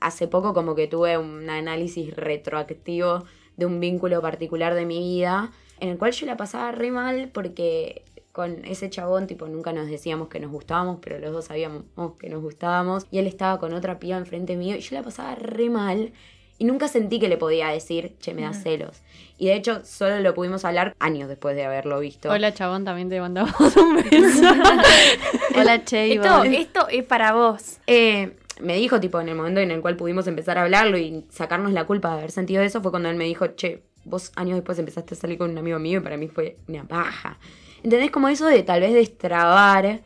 hace 0.01 0.29
poco 0.29 0.55
como 0.55 0.77
que 0.77 0.87
tuve 0.87 1.19
un 1.19 1.51
análisis 1.51 2.15
retroactivo 2.15 3.25
de 3.57 3.67
un 3.67 3.81
vínculo 3.81 4.23
particular 4.23 4.75
de 4.75 4.87
mi 4.87 5.01
vida, 5.01 5.51
en 5.81 5.89
el 5.89 5.99
cual 5.99 6.13
yo 6.13 6.27
la 6.27 6.37
pasaba 6.37 6.71
re 6.71 6.93
mal 6.93 7.31
porque 7.35 8.05
con 8.31 8.65
ese 8.65 8.89
chabón, 8.89 9.27
tipo, 9.27 9.49
nunca 9.49 9.73
nos 9.73 9.89
decíamos 9.89 10.29
que 10.29 10.39
nos 10.39 10.53
gustábamos, 10.53 11.01
pero 11.03 11.19
los 11.19 11.33
dos 11.33 11.47
sabíamos 11.47 11.83
que 12.21 12.29
nos 12.29 12.41
gustábamos. 12.41 13.09
Y 13.11 13.19
él 13.19 13.27
estaba 13.27 13.59
con 13.59 13.75
otra 13.75 13.99
piba 13.99 14.17
enfrente 14.17 14.57
mío 14.57 14.77
y 14.77 14.81
yo 14.81 14.95
la 14.95 15.03
pasaba 15.03 15.35
re 15.35 15.71
mal. 15.71 16.13
Y 16.61 16.67
nunca 16.67 16.89
sentí 16.89 17.19
que 17.19 17.29
le 17.29 17.39
podía 17.39 17.69
decir, 17.69 18.13
che, 18.21 18.35
me 18.35 18.43
da 18.43 18.53
celos. 18.53 19.01
Y 19.39 19.47
de 19.47 19.55
hecho, 19.55 19.81
solo 19.83 20.21
lo 20.21 20.35
pudimos 20.35 20.67
hablar 20.67 20.95
años 20.99 21.27
después 21.27 21.57
de 21.57 21.65
haberlo 21.65 21.99
visto. 22.01 22.31
Hola, 22.31 22.53
chabón, 22.53 22.85
también 22.85 23.09
te 23.09 23.19
mandamos 23.19 23.55
un 23.79 23.97
beso. 23.97 24.45
Hola, 25.57 25.83
Che. 25.87 26.13
Esto, 26.13 26.45
esto 26.45 26.89
es 26.91 27.03
para 27.05 27.33
vos. 27.33 27.79
Eh, 27.87 28.37
me 28.61 28.77
dijo, 28.77 29.01
tipo, 29.01 29.19
en 29.23 29.31
el 29.31 29.37
momento 29.37 29.61
en 29.61 29.71
el 29.71 29.81
cual 29.81 29.97
pudimos 29.97 30.27
empezar 30.27 30.59
a 30.59 30.63
hablarlo 30.65 30.99
y 30.99 31.25
sacarnos 31.31 31.73
la 31.73 31.85
culpa 31.87 32.11
de 32.11 32.19
haber 32.19 32.31
sentido 32.31 32.63
eso, 32.63 32.83
fue 32.83 32.91
cuando 32.91 33.09
él 33.09 33.17
me 33.17 33.25
dijo, 33.25 33.47
che, 33.57 33.83
vos 34.05 34.31
años 34.37 34.57
después 34.57 34.79
empezaste 34.79 35.15
a 35.15 35.17
salir 35.17 35.39
con 35.39 35.51
un 35.51 35.57
amigo 35.57 35.79
mío 35.79 36.01
y 36.01 36.03
para 36.03 36.19
mí 36.19 36.29
fue 36.29 36.59
una 36.69 36.85
paja. 36.85 37.39
¿Entendés? 37.83 38.11
Como 38.11 38.29
eso 38.29 38.45
de 38.47 38.63
tal 38.63 38.83
vez 38.83 38.93
destrabar 38.93 40.03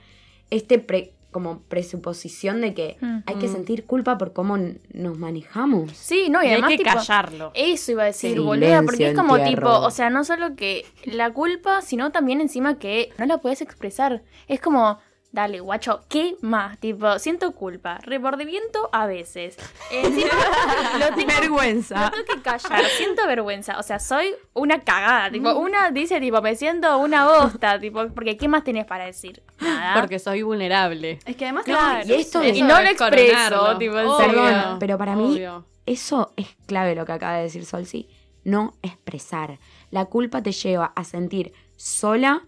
este 0.51 0.79
pre- 0.79 1.13
como 1.35 1.62
presuposición 1.62 2.61
de 2.61 2.75
que 2.75 2.97
hay 3.26 3.35
que 3.35 3.49
sentir 3.49 3.87
culpa 3.87 4.19
por 4.19 4.33
cómo 4.33 4.57
nos 4.93 5.19
manejamos. 5.19 5.91
Sí, 5.91 6.29
no, 6.31 6.41
y, 6.41 6.47
y 6.47 6.49
hay 6.50 6.53
además 6.53 6.71
que 6.71 6.76
tipo, 6.79 6.91
callarlo. 6.91 7.50
Eso 7.55 7.91
iba 7.91 8.05
a 8.05 8.07
decir, 8.07 8.41
boluda, 8.41 8.85
porque 8.85 9.09
es 9.09 9.17
como 9.17 9.37
entierro. 9.37 9.67
tipo, 9.73 9.81
o 9.85 9.91
sea, 9.91 10.11
no 10.11 10.23
solo 10.23 10.55
que 10.55 10.87
la 11.05 11.33
culpa, 11.33 11.83
sino 11.83 12.12
también 12.12 12.41
encima 12.41 12.79
que 12.79 13.11
no 13.19 13.26
la 13.26 13.38
puedes 13.38 13.62
expresar. 13.62 14.23
Es 14.47 14.61
como, 14.61 15.00
dale, 15.35 15.59
guacho, 15.59 16.05
¿qué 16.09 16.37
más? 16.43 16.79
Tipo, 16.79 17.19
siento 17.19 17.50
culpa, 17.53 17.99
remordimiento 18.03 18.88
a 18.93 19.07
veces. 19.07 19.57
Encima, 19.91 20.31
lo 21.00 21.14
tengo, 21.17 21.26
Vergüenza. 21.41 22.05
lo 22.05 22.11
tengo 22.12 22.25
que 22.25 22.41
callar, 22.41 22.85
siento 22.97 23.26
vergüenza. 23.26 23.81
O 23.81 23.83
sea, 23.83 23.99
soy 23.99 24.33
una 24.53 24.83
cagada. 24.83 25.33
Tipo, 25.33 25.53
una 25.57 25.91
dice, 25.91 26.21
tipo, 26.21 26.41
me 26.41 26.55
siento 26.55 26.99
una 26.99 27.26
bosta, 27.26 27.81
tipo, 27.81 28.09
porque 28.11 28.37
¿qué 28.37 28.47
más 28.47 28.62
tenés 28.62 28.85
para 28.87 29.07
decir? 29.07 29.42
Nada. 29.61 30.01
Porque 30.01 30.20
soy 30.20 30.42
vulnerable. 30.42 31.18
Es 31.27 31.35
que 31.35 31.47
además 31.47 31.64
Claro, 31.64 32.07
y 32.07 32.12
esto 32.12 32.44
y 32.44 32.62
no 32.62 32.81
lo 32.81 32.88
es 32.88 32.92
expreso, 32.92 33.77
tipo, 33.77 33.99
en 33.99 34.07
Obvio. 34.07 34.16
serio. 34.18 34.42
Perdón, 34.44 34.79
pero 34.79 34.99
para 34.99 35.16
mí 35.16 35.42
eso 35.85 36.33
es 36.37 36.47
clave 36.66 36.94
lo 36.94 37.05
que 37.05 37.12
acaba 37.12 37.38
de 37.38 37.42
decir 37.42 37.64
Solsi. 37.66 38.09
No 38.44 38.75
expresar. 38.83 39.59
La 39.90 40.05
culpa 40.05 40.42
te 40.42 40.53
lleva 40.53 40.92
a 40.94 41.03
sentir 41.03 41.53
sola 41.77 42.42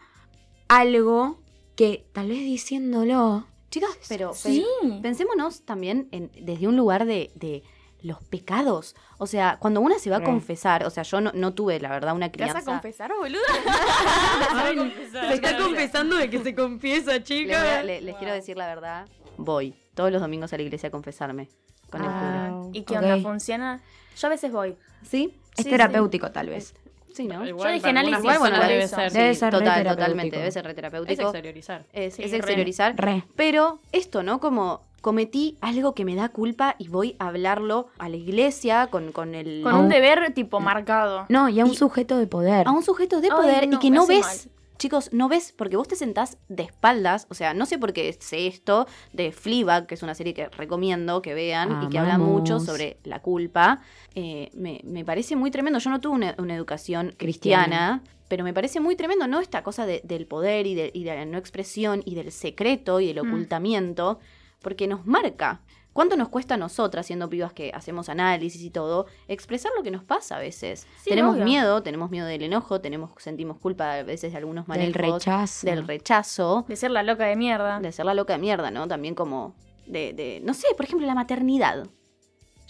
algo 0.68 1.40
que 1.76 2.06
tal 2.12 2.28
vez 2.28 2.38
diciéndolo. 2.40 3.46
Chicas, 3.70 3.90
pero 4.08 4.32
Sí. 4.32 4.64
pen- 4.82 5.02
pensémonos 5.02 5.62
también 5.62 6.08
en- 6.12 6.30
desde 6.40 6.66
un 6.68 6.76
lugar 6.76 7.04
de, 7.04 7.30
de 7.34 7.62
los 8.00 8.22
pecados. 8.22 8.94
O 9.18 9.26
sea, 9.26 9.58
cuando 9.60 9.80
una 9.80 9.98
se 9.98 10.08
va 10.10 10.18
a 10.18 10.22
confesar, 10.22 10.84
o 10.84 10.90
sea, 10.90 11.02
yo 11.02 11.20
no, 11.20 11.32
no 11.34 11.52
tuve, 11.54 11.80
la 11.80 11.88
verdad, 11.90 12.14
una 12.14 12.30
¿Te 12.30 12.38
vas 12.42 12.50
crianza. 12.52 12.70
a 12.70 12.74
confesar, 12.74 13.12
boluda? 13.18 13.40
Se 15.28 15.34
está 15.34 15.56
confesando 15.58 16.16
de 16.16 16.30
que 16.30 16.42
se 16.42 16.54
confiesa, 16.54 17.12
Les, 17.14 17.24
chica. 17.24 17.82
le- 17.82 18.00
les 18.00 18.16
quiero 18.16 18.32
decir 18.34 18.56
la 18.56 18.66
verdad. 18.66 19.06
Voy 19.36 19.74
todos 19.94 20.10
los 20.12 20.20
domingos 20.20 20.52
a 20.52 20.56
la 20.56 20.62
iglesia 20.62 20.88
a 20.88 20.92
confesarme 20.92 21.48
con 21.90 22.02
el 22.02 22.06
cura. 22.08 22.52
¿Y 22.72 22.82
qué 22.82 22.98
onda? 22.98 23.18
¿Funciona? 23.20 23.80
Yo 24.16 24.26
a 24.26 24.30
veces 24.30 24.52
voy. 24.52 24.76
¿Sí? 25.02 25.34
Es 25.56 25.64
Sí, 25.64 25.70
terapéutico 25.70 26.30
tal 26.30 26.48
vez. 26.48 26.74
Sí, 27.16 27.26
¿no? 27.26 27.46
Yo 27.46 27.56
dije 27.72 27.88
análisis, 27.88 28.22
bueno, 28.38 28.58
debe 28.60 28.86
ser. 28.86 29.10
Debe 29.10 29.32
Sí, 29.32 29.40
ser 29.40 29.50
total, 29.50 29.84
totalmente. 29.86 30.36
Debe 30.36 30.50
ser 30.52 30.64
re 30.66 30.72
Es 31.08 31.18
exteriorizar. 31.18 31.84
Es, 31.94 32.14
Sí, 32.14 32.22
es 32.24 32.30
re. 32.30 32.36
exteriorizar. 32.36 32.94
Re. 32.96 33.24
Pero 33.36 33.78
esto, 33.92 34.22
¿no? 34.22 34.38
Como 34.38 34.82
cometí 35.00 35.56
algo 35.62 35.94
que 35.94 36.04
me 36.04 36.14
da 36.14 36.28
culpa 36.28 36.74
y 36.78 36.88
voy 36.88 37.16
a 37.18 37.28
hablarlo 37.28 37.88
a 37.98 38.08
la 38.10 38.16
iglesia 38.16 38.88
con, 38.88 39.12
con 39.12 39.34
el... 39.34 39.62
Con 39.62 39.74
un 39.74 39.80
un- 39.84 39.88
deber 39.88 40.34
tipo 40.34 40.60
marcado. 40.60 41.24
No, 41.30 41.48
y 41.48 41.58
a 41.60 41.64
un 41.64 41.70
Y- 41.70 41.76
sujeto 41.76 42.18
de 42.18 42.26
poder. 42.26 42.66
a 42.68 42.72
un 42.72 42.82
sujeto 42.82 43.20
de 43.22 43.28
Ay, 43.30 43.36
poder 43.36 43.68
no, 43.68 43.76
y 43.76 43.78
que 43.78 43.90
no 43.90 44.06
ves, 44.06 44.48
chicos, 44.78 45.10
no 45.12 45.28
ves, 45.28 45.52
porque 45.56 45.76
vos 45.76 45.88
te 45.88 45.96
sentás 45.96 46.38
de 46.48 46.64
espaldas, 46.64 47.26
o 47.30 47.34
sea, 47.34 47.54
no 47.54 47.66
sé 47.66 47.78
por 47.78 47.92
qué 47.92 48.12
sé 48.20 48.46
esto, 48.46 48.86
de 49.12 49.32
Fleabag, 49.32 49.86
que 49.86 49.94
es 49.94 50.02
una 50.02 50.14
serie 50.14 50.34
que 50.34 50.48
recomiendo 50.48 51.22
que 51.22 51.34
vean 51.34 51.82
y 51.84 51.88
que 51.88 51.98
habla 51.98 52.18
mucho 52.18 52.60
sobre 52.60 52.98
la 53.04 53.20
culpa, 53.22 53.80
eh, 54.14 54.50
me, 54.54 54.80
me 54.84 55.04
parece 55.04 55.36
muy 55.36 55.50
tremendo. 55.50 55.78
Yo 55.78 55.90
no 55.90 56.00
tuve 56.00 56.14
una, 56.14 56.34
una 56.38 56.54
educación 56.54 57.14
cristiana, 57.16 58.00
Cristiana. 58.00 58.02
pero 58.28 58.44
me 58.44 58.52
parece 58.54 58.80
muy 58.80 58.96
tremendo, 58.96 59.26
¿no? 59.26 59.40
Esta 59.40 59.62
cosa 59.62 59.86
de- 59.86 60.00
del 60.04 60.26
poder 60.26 60.66
y 60.66 60.74
de, 60.74 60.90
y 60.94 61.04
de 61.04 61.14
la 61.14 61.24
no 61.24 61.38
expresión 61.38 62.02
y 62.04 62.14
del 62.14 62.32
secreto 62.32 63.00
y 63.00 63.06
del 63.12 63.22
Mm. 63.24 63.28
ocultamiento, 63.28 64.18
porque 64.62 64.86
nos 64.88 65.06
marca. 65.06 65.60
¿Cuánto 65.96 66.14
nos 66.18 66.28
cuesta 66.28 66.56
a 66.56 66.56
nosotras, 66.58 67.06
siendo 67.06 67.30
pibas 67.30 67.54
que 67.54 67.70
hacemos 67.72 68.10
análisis 68.10 68.60
y 68.60 68.68
todo, 68.68 69.06
expresar 69.28 69.72
lo 69.74 69.82
que 69.82 69.90
nos 69.90 70.04
pasa 70.04 70.36
a 70.36 70.38
veces? 70.38 70.86
Sí, 71.02 71.08
tenemos 71.08 71.36
obvio. 71.36 71.46
miedo, 71.46 71.82
tenemos 71.82 72.10
miedo 72.10 72.26
del 72.26 72.42
enojo, 72.42 72.82
tenemos, 72.82 73.12
sentimos 73.16 73.56
culpa 73.58 73.94
a 73.94 74.02
veces 74.02 74.32
de 74.32 74.36
algunos 74.36 74.66
del 74.66 74.92
manejos. 74.92 75.24
rechazo. 75.24 75.66
Del 75.66 75.86
rechazo. 75.86 76.66
De 76.68 76.76
ser 76.76 76.90
la 76.90 77.02
loca 77.02 77.24
de 77.24 77.34
mierda. 77.34 77.80
De 77.80 77.92
ser 77.92 78.04
la 78.04 78.12
loca 78.12 78.34
de 78.34 78.40
mierda, 78.40 78.70
¿no? 78.70 78.86
También 78.86 79.14
como 79.14 79.54
de, 79.86 80.12
de, 80.12 80.42
no 80.44 80.52
sé, 80.52 80.66
por 80.76 80.84
ejemplo, 80.84 81.06
la 81.06 81.14
maternidad. 81.14 81.86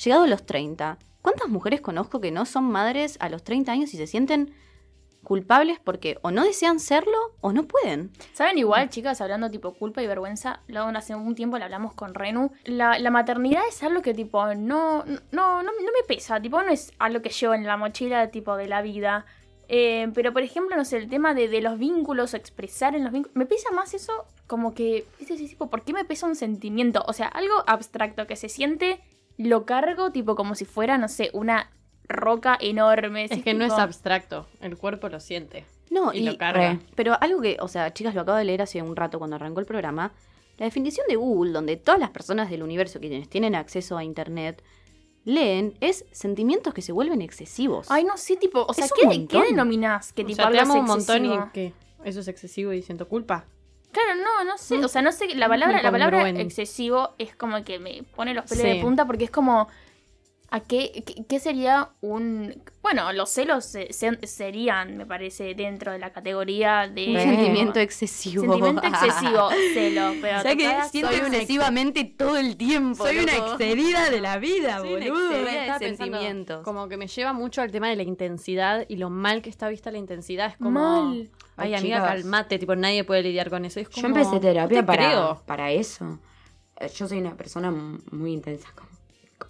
Llegado 0.04 0.22
a 0.22 0.28
los 0.28 0.46
30, 0.46 0.96
¿cuántas 1.20 1.48
mujeres 1.48 1.80
conozco 1.80 2.20
que 2.20 2.30
no 2.30 2.46
son 2.46 2.70
madres 2.70 3.16
a 3.18 3.28
los 3.28 3.42
30 3.42 3.72
años 3.72 3.92
y 3.92 3.96
se 3.96 4.06
sienten 4.06 4.54
culpables 5.26 5.80
porque 5.82 6.18
o 6.22 6.30
no 6.30 6.44
desean 6.44 6.78
serlo 6.78 7.18
o 7.40 7.52
no 7.52 7.64
pueden? 7.64 8.12
¿Saben 8.32 8.58
igual, 8.58 8.88
chicas, 8.90 9.20
hablando 9.20 9.50
tipo 9.50 9.74
culpa 9.74 10.00
y 10.00 10.06
vergüenza? 10.06 10.60
Lo, 10.68 10.84
hace 10.84 11.16
un 11.16 11.34
tiempo 11.34 11.58
le 11.58 11.64
hablamos 11.64 11.94
con 11.94 12.14
Renu. 12.14 12.52
La, 12.64 13.10
maternidad 13.10 13.62
es 13.68 13.82
algo 13.82 14.02
que 14.02 14.14
tipo 14.14 14.54
no, 14.54 15.04
no, 15.04 15.16
no, 15.32 15.62
no 15.64 15.72
me 15.72 16.06
pesa. 16.06 16.40
Tipo, 16.40 16.62
no 16.62 16.70
es 16.70 16.92
algo 17.00 17.22
que 17.22 17.30
llevo 17.30 17.54
en 17.54 17.66
la 17.66 17.76
mochila 17.76 18.30
tipo 18.30 18.56
de 18.56 18.68
la 18.68 18.82
vida. 18.82 19.26
Eh, 19.68 20.12
pero 20.14 20.32
por 20.32 20.42
ejemplo, 20.42 20.76
no 20.76 20.84
sé, 20.84 20.98
el 20.98 21.08
tema 21.08 21.34
de, 21.34 21.60
los 21.60 21.76
vínculos, 21.76 22.32
expresar 22.34 22.94
en 22.94 23.02
los 23.02 23.12
vínculos. 23.12 23.34
Me 23.34 23.46
pesa 23.46 23.72
más 23.72 23.94
eso 23.94 24.12
como 24.46 24.74
que, 24.74 25.06
tipo, 25.26 25.68
¿por 25.68 25.82
qué 25.82 25.92
me 25.92 26.04
pesa 26.04 26.26
un 26.26 26.36
sentimiento? 26.36 27.04
O 27.08 27.12
sea, 27.12 27.26
algo 27.26 27.64
abstracto 27.66 28.28
que 28.28 28.36
se 28.36 28.48
siente, 28.48 29.00
lo 29.38 29.66
cargo 29.66 30.12
tipo 30.12 30.36
como 30.36 30.54
si 30.54 30.64
fuera, 30.64 30.98
no 30.98 31.08
sé, 31.08 31.30
una 31.32 31.72
roca 32.08 32.56
enorme. 32.60 33.24
Es 33.24 33.30
¿sí? 33.32 33.42
que 33.42 33.54
no 33.54 33.64
es 33.64 33.72
abstracto. 33.72 34.46
El 34.60 34.76
cuerpo 34.76 35.08
lo 35.08 35.20
siente. 35.20 35.64
No, 35.90 36.12
Y 36.12 36.18
y, 36.18 36.22
lo 36.24 36.36
carga. 36.36 36.72
re. 36.74 36.78
pero 36.94 37.16
algo 37.20 37.40
que, 37.40 37.56
o 37.60 37.68
sea, 37.68 37.92
chicas, 37.94 38.14
lo 38.14 38.22
acabo 38.22 38.38
de 38.38 38.44
leer 38.44 38.62
hace 38.62 38.82
un 38.82 38.96
rato 38.96 39.18
cuando 39.18 39.36
arrancó 39.36 39.60
el 39.60 39.66
programa. 39.66 40.12
La 40.58 40.64
definición 40.66 41.06
de 41.08 41.16
Google, 41.16 41.52
donde 41.52 41.76
todas 41.76 42.00
las 42.00 42.10
personas 42.10 42.50
del 42.50 42.62
universo 42.62 42.98
que 42.98 43.08
quienes 43.08 43.28
tienen 43.28 43.54
acceso 43.54 43.96
a 43.98 44.02
Internet 44.04 44.62
leen, 45.24 45.74
es 45.80 46.04
sentimientos 46.12 46.72
que 46.72 46.82
se 46.82 46.92
vuelven 46.92 47.20
excesivos. 47.20 47.88
Ay, 47.90 48.04
no 48.04 48.16
sé, 48.16 48.36
tipo, 48.36 48.64
o 48.66 48.72
sea, 48.72 48.86
¿qué. 48.88 49.26
¿qué 49.26 49.42
denominás? 49.42 50.12
Que 50.12 50.22
O 50.22 50.26
tipo 50.26 50.36
sea, 50.42 50.50
te 50.50 50.58
amo 50.60 50.74
un 50.74 50.84
montón 50.86 51.24
y 51.24 51.28
excesivo? 51.34 51.50
que 51.52 51.72
eso 52.04 52.20
es 52.20 52.28
excesivo 52.28 52.72
y 52.72 52.82
siento 52.82 53.08
culpa. 53.08 53.44
Claro, 53.92 54.20
no, 54.22 54.44
no 54.44 54.58
sé. 54.58 54.76
O 54.84 54.88
sea, 54.88 55.02
no 55.02 55.10
sé, 55.12 55.26
la 55.34 55.46
Mm, 55.46 55.50
palabra, 55.50 55.82
la 55.82 55.90
palabra 55.90 56.28
excesivo 56.30 57.14
es 57.18 57.34
como 57.34 57.64
que 57.64 57.78
me 57.78 58.02
pone 58.14 58.34
los 58.34 58.44
pelos 58.44 58.62
Sí. 58.62 58.68
de 58.68 58.80
punta 58.80 59.06
porque 59.06 59.24
es 59.24 59.30
como. 59.30 59.68
¿A 60.48 60.60
qué, 60.60 61.02
qué, 61.04 61.24
qué 61.28 61.40
sería 61.40 61.90
un. 62.00 62.62
Bueno, 62.80 63.12
los 63.12 63.30
celos 63.30 63.64
se- 63.64 63.92
se- 63.92 64.24
serían, 64.28 64.96
me 64.96 65.04
parece, 65.04 65.54
dentro 65.56 65.90
de 65.90 65.98
la 65.98 66.12
categoría 66.12 66.86
de. 66.86 67.08
un 67.08 67.16
sentimiento 67.20 67.80
excesivo. 67.80 68.42
Sentimiento 68.42 68.82
excesivo, 68.86 69.48
celo. 69.74 70.12
Pero 70.22 70.42
sea 70.42 70.54
que 70.56 70.70
siento 70.90 71.10
excesivamente 71.10 72.04
todo 72.04 72.36
el 72.36 72.56
tiempo. 72.56 73.04
Soy 73.04 73.18
una 73.18 73.32
excedida 73.36 74.08
de 74.08 74.20
la 74.20 74.38
vida, 74.38 74.78
Soy 74.78 74.94
una 74.94 75.06
boludo. 75.08 75.30
excedida 75.36 75.78
de 75.80 75.96
sentimientos. 75.96 76.62
Como 76.64 76.88
que 76.88 76.96
me 76.96 77.08
lleva 77.08 77.32
mucho 77.32 77.60
al 77.60 77.72
tema 77.72 77.88
de 77.88 77.96
la 77.96 78.04
intensidad 78.04 78.84
y 78.88 78.96
lo 78.98 79.10
mal 79.10 79.42
que 79.42 79.50
está 79.50 79.68
vista 79.68 79.90
la 79.90 79.98
intensidad. 79.98 80.50
Es 80.52 80.56
como. 80.58 80.70
Mal. 81.10 81.28
Ay, 81.56 81.72
Ay, 81.72 81.80
amiga, 81.80 82.02
calmate. 82.04 82.58
Tipo, 82.60 82.76
nadie 82.76 83.02
puede 83.02 83.22
lidiar 83.24 83.50
con 83.50 83.64
eso. 83.64 83.80
Es 83.80 83.88
Yo 83.88 84.02
como, 84.02 84.16
empecé 84.16 84.38
terapia 84.38 84.80
te 84.80 84.86
para, 84.86 85.06
creo. 85.08 85.42
para 85.44 85.72
eso. 85.72 86.20
Eh, 86.78 86.88
Yo 86.94 87.08
soy 87.08 87.18
una 87.18 87.34
persona 87.36 87.70
muy 88.12 88.32
intensa, 88.32 88.68
como 88.76 88.90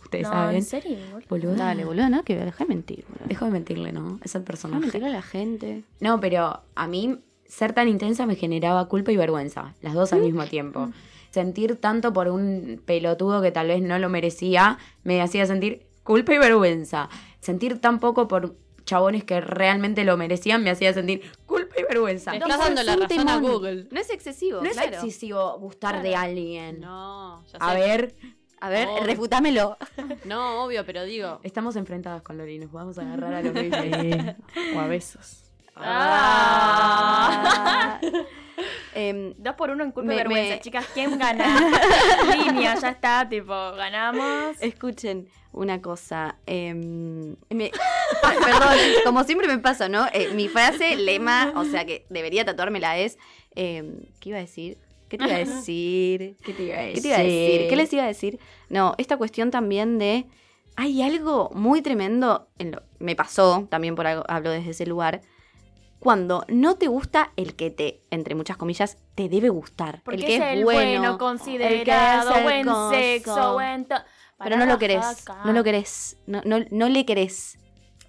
Ustedes 0.07 0.25
No, 0.29 0.33
saben. 0.33 0.57
¿en 0.57 0.63
serio? 0.63 0.97
boludo? 1.29 1.55
Dale, 1.55 1.85
boludo, 1.85 2.09
no, 2.09 2.23
que 2.25 2.37
deja 2.37 2.65
de 2.65 2.69
mentir, 2.69 3.05
boludo. 3.09 3.27
Dejo 3.27 3.45
de 3.45 3.51
mentirle, 3.51 3.93
¿no? 3.93 4.19
Es 4.25 4.35
el 4.35 4.41
Deja 4.41 4.41
de 4.41 4.45
personaje. 4.45 4.81
mentirle 4.81 5.09
a 5.09 5.11
la 5.13 5.23
gente. 5.23 5.83
No, 6.01 6.21
pero 6.21 6.63
a 6.75 6.87
mí 6.87 7.19
ser 7.45 7.73
tan 7.73 7.89
intensa 7.89 8.25
me 8.27 8.37
generaba 8.37 8.89
culpa 8.89 9.13
y 9.13 9.17
vergüenza, 9.17 9.75
las 9.83 9.95
dos 9.95 10.13
al 10.13 10.21
mismo 10.21 10.45
tiempo. 10.47 10.91
Sentir 11.31 11.77
tanto 11.77 12.13
por 12.13 12.29
un 12.29 12.81
pelotudo 12.87 13.43
que 13.43 13.51
tal 13.53 13.69
vez 13.69 13.83
no 13.83 13.99
lo 13.99 14.09
merecía 14.09 14.79
me 15.05 15.21
hacía 15.21 15.45
sentir 15.47 15.87
culpa 16.03 16.33
y 16.35 16.39
vergüenza. 16.39 17.09
Sentir 17.41 17.79
tan 17.81 17.99
poco 18.01 18.27
por 18.29 18.57
chabones 18.85 19.25
que 19.25 19.41
realmente 19.41 20.05
lo 20.05 20.17
merecían 20.17 20.63
me 20.63 20.71
hacía 20.71 20.93
sentir 20.95 21.23
culpa 21.45 21.75
y 21.79 21.83
vergüenza. 21.83 22.31
No, 22.39 22.47
estás 22.47 22.59
dando 22.61 22.83
la 22.85 22.97
razón 22.97 23.29
a. 23.29 23.39
Google. 23.41 23.89
No 23.91 24.01
es 24.01 24.11
excesivo, 24.11 24.61
no 24.63 24.71
es 24.71 24.79
excesivo 24.79 25.59
gustar 25.59 26.03
de 26.03 26.15
alguien. 26.17 26.81
No, 26.81 27.45
ya 27.49 27.59
A 27.61 27.73
sé. 27.75 27.81
ver, 27.81 28.15
A 28.61 28.69
ver, 28.71 28.89
No. 28.89 29.01
refutámelo. 29.05 29.77
No, 30.25 30.65
obvio, 30.65 30.85
pero 30.87 31.05
digo. 31.05 31.41
estamos 31.43 31.77
enfrentadas 31.77 32.23
con 32.23 32.39
Lori, 32.39 32.59
nos 32.59 32.73
vamos 32.73 32.97
a 32.99 33.03
agarrar 33.03 33.35
a 33.35 33.43
los 33.43 33.53
bifes. 33.53 34.35
O 34.75 34.81
a 34.81 34.87
besos. 34.87 35.43
Ah. 35.77 38.01
Em, 38.95 39.35
Dos 39.37 39.55
por 39.57 39.69
uno 39.71 39.85
en 39.85 39.93
culpa 39.93 40.09
Me- 40.09 40.15
y 40.15 40.17
vergüenza, 40.17 40.55
me- 40.55 40.61
chicas. 40.61 40.87
¿Quién 40.95 41.19
gana? 41.19 41.45
Línea, 42.35 42.75
ya 42.77 42.89
está, 42.89 43.29
tipo, 43.29 43.53
ganamos. 43.73 44.57
escuchen 44.61 45.29
una 45.53 45.83
cosa. 45.83 46.37
em, 46.47 47.37
me- 47.51 47.71
perdón, 48.23 48.77
como 49.05 49.25
siempre 49.25 49.49
me 49.49 49.59
pasa, 49.59 49.91
¿no? 49.91 50.07
Eh, 50.15 50.31
mi 50.35 50.49
frase, 50.49 50.97
lema, 50.97 51.53
o 51.57 51.65
sea 51.67 51.85
que 51.85 52.07
debería 52.09 52.47
tatuármela 52.47 52.97
es. 52.97 53.19
em, 53.55 54.01
¿Qué 54.21 54.31
iba 54.31 54.39
a 54.39 54.41
decir? 54.41 54.79
¿Qué 55.09 55.19
te 55.19 55.25
iba 55.25 55.35
a 55.35 55.39
decir? 55.45 56.37
¿Qué 56.45 56.53
te 56.53 56.63
iba 56.65 56.77
a 56.77 56.93
¿Qué 56.93 57.01
te 57.01 57.09
iba 57.09 57.17
a 57.17 57.23
decir? 57.23 57.69
¿Qué 57.69 57.77
les 57.77 57.93
iba 57.93 58.03
a 58.05 58.07
decir? 58.07 58.41
No, 58.69 58.95
esta 58.99 59.17
cuestión 59.17 59.51
también 59.51 59.99
de. 59.99 60.27
Hay 60.77 61.03
algo 61.03 61.51
muy 61.55 61.81
tremendo. 61.81 62.49
En 62.59 62.73
lo, 62.73 62.83
me 62.99 63.17
pasó, 63.17 63.67
también 63.71 63.95
por 63.95 64.07
algo, 64.07 64.25
hablo 64.29 64.51
desde 64.51 64.71
ese 64.71 64.87
lugar. 64.87 65.23
Cuando 65.99 66.45
no 66.49 66.77
te 66.77 66.89
gusta 66.89 67.33
el 67.37 67.57
que 67.57 67.71
te, 67.71 68.03
entre 68.11 68.35
muchas 68.35 68.59
comillas, 68.59 68.99
te 69.15 69.29
debe 69.29 69.49
gustar. 69.49 70.03
Porque 70.05 70.21
el 70.21 70.27
que 70.27 70.37
es, 70.37 70.43
el 70.43 70.65
bueno, 70.65 71.17
considerado, 71.17 72.31
el 72.31 72.35
que 72.37 72.43
buen 72.43 72.67
coso. 72.67 72.91
sexo, 72.91 73.53
buen... 73.55 73.87
Pero 74.39 74.57
no 74.59 74.67
lo 74.67 74.79
querés. 74.79 75.05
acá. 75.05 75.41
No 75.45 75.53
lo 75.53 75.65
querés. 75.65 76.19
No, 76.27 76.43
no, 76.45 76.59
no 76.71 76.89
le 76.89 77.07
querés. 77.07 77.59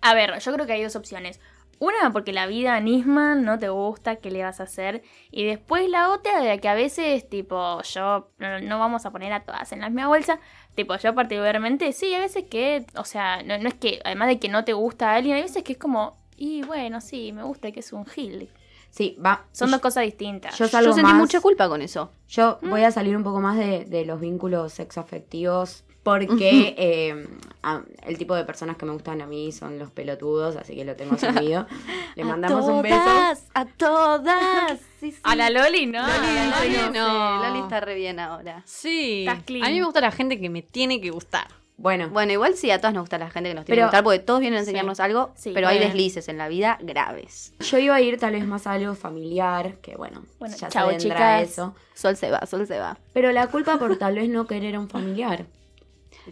A 0.02 0.14
ver, 0.14 0.38
yo 0.40 0.54
creo 0.54 0.66
que 0.66 0.74
hay 0.74 0.84
dos 0.84 0.96
opciones. 0.96 1.40
Una, 1.80 2.12
porque 2.12 2.34
la 2.34 2.48
vida 2.48 2.80
Nisman 2.80 3.44
no 3.46 3.60
te 3.60 3.70
gusta, 3.70 4.16
¿qué 4.16 4.32
le 4.32 4.44
vas 4.44 4.60
a 4.60 4.64
hacer? 4.64 5.04
Y 5.32 5.46
después 5.46 5.88
la 5.90 6.10
otra, 6.12 6.42
de 6.42 6.60
que 6.60 6.68
a 6.70 6.74
veces, 6.74 7.30
tipo, 7.30 7.82
yo, 7.84 8.30
no, 8.40 8.60
no 8.62 8.80
vamos 8.80 9.06
a 9.06 9.12
poner 9.12 9.32
a 9.34 9.44
todas 9.44 9.72
en 9.72 9.82
la 9.82 9.90
misma 9.90 10.08
bolsa, 10.08 10.40
tipo, 10.74 10.96
yo 10.98 11.14
particularmente, 11.14 11.92
sí, 11.94 12.14
hay 12.16 12.22
veces 12.22 12.46
que, 12.50 12.86
o 12.96 13.04
sea, 13.06 13.44
no, 13.44 13.58
no 13.60 13.68
es 13.68 13.76
que, 13.76 14.00
además 14.04 14.28
de 14.30 14.40
que 14.40 14.50
no 14.50 14.64
te 14.66 14.74
gusta 14.74 15.12
a 15.12 15.16
alguien, 15.16 15.36
hay 15.36 15.44
veces 15.44 15.64
que 15.64 15.74
es 15.74 15.78
como, 15.78 16.18
y 16.36 16.64
bueno, 16.64 17.00
sí, 17.00 17.32
me 17.32 17.44
gusta 17.44 17.72
que 17.72 17.82
es 17.82 17.94
un 17.94 18.06
gil. 18.08 18.50
Sí, 18.90 19.16
va. 19.24 19.46
Son 19.52 19.70
dos 19.70 19.80
cosas 19.82 20.04
distintas. 20.06 20.58
Yo 20.58 20.66
Yo 20.66 20.70
salgo 20.72 20.94
sentí 20.94 21.04
más- 21.12 21.20
mucha 21.20 21.42
culpa 21.42 21.68
con 21.70 21.82
eso. 21.84 22.10
Yo 22.30 22.58
voy 22.64 22.84
a 22.84 22.90
salir 22.90 23.16
un 23.16 23.24
poco 23.24 23.40
más 23.40 23.56
de, 23.58 23.86
de 23.86 24.06
los 24.06 24.20
vínculos 24.20 24.74
sexoafectivos 24.74 25.84
porque 26.12 26.74
eh, 26.78 27.28
a- 27.64 27.82
el 28.06 28.18
tipo 28.18 28.34
de 28.36 28.46
personas 28.46 28.78
que 28.78 28.86
me 28.86 28.94
gustan 28.94 29.22
a 29.22 29.28
mí 29.28 29.52
son 29.52 29.78
los 29.78 29.92
pelotudos, 29.92 30.56
así 30.56 30.74
que 30.76 30.86
lo 30.86 30.96
tengo 30.96 31.16
asumido. 31.16 31.68
Le 32.16 32.24
mandamos 32.24 32.66
un 32.66 32.82
beso. 32.82 32.96
todas, 33.04 33.46
A 33.54 33.66
todas. 33.66 34.80
Sí, 35.00 35.12
sí. 35.12 35.20
A 35.24 35.36
la 35.36 35.50
Loli, 35.50 35.86
¿no? 35.86 36.02
Loli, 36.02 36.14
A 36.14 36.46
la 36.50 36.60
Loli, 36.64 36.78
Loli, 36.78 36.98
no. 37.00 37.44
Loli 37.48 37.60
está 37.60 37.80
re 37.82 37.96
bien 37.96 38.20
ahora. 38.20 38.62
Sí. 38.66 39.26
Estás 39.28 39.44
clean. 39.44 39.66
A 39.66 39.70
mí 39.70 39.80
me 39.80 39.86
gusta 39.86 40.02
la 40.02 40.12
gente 40.12 40.40
que 40.40 40.50
me 40.50 40.62
tiene 40.62 41.02
que 41.02 41.10
gustar. 41.12 41.48
Bueno, 41.80 42.10
Bueno, 42.10 42.32
igual 42.34 42.56
sí, 42.56 42.72
a 42.72 42.80
todas 42.80 42.96
nos 42.96 43.02
gusta 43.04 43.20
la 43.20 43.30
gente 43.30 43.50
que 43.50 43.54
nos 43.54 43.64
tiene 43.66 43.76
Pero- 43.76 43.86
que 43.86 43.90
gustar, 43.90 44.04
porque 44.04 44.18
todos 44.18 44.40
vienen 44.40 44.58
a 44.58 44.62
enseñarnos 44.62 45.00
algo, 45.00 45.30
Sí. 45.36 45.52
pero 45.54 45.68
hay 45.68 45.78
deslices 45.78 46.28
en 46.28 46.40
la 46.40 46.48
vida 46.48 46.80
graves. 46.82 47.54
yo 47.60 47.78
iba 47.78 47.94
a 47.94 48.02
ir 48.02 48.18
tal 48.18 48.32
vez 48.34 48.48
más 48.48 48.66
a 48.66 48.72
algo 48.72 48.96
familiar, 48.96 49.76
que 49.84 49.96
bueno, 49.96 50.24
Bueno, 50.40 50.56
ya 50.58 50.70
chao, 50.70 50.90
se 50.90 50.98
vendrá 50.98 51.38
chicas. 51.40 51.52
eso. 51.52 51.76
Sol 51.94 52.16
se 52.18 52.32
va, 52.32 52.44
sol 52.48 52.66
se 52.66 52.80
va. 52.80 52.98
Pero 53.14 53.32
la 53.32 53.46
culpa 53.46 53.78
por 53.78 53.96
tal 53.98 54.16
vez 54.16 54.28
no 54.28 54.48
querer 54.48 54.74
a 54.74 54.80
un 54.80 54.90
familiar. 54.90 55.46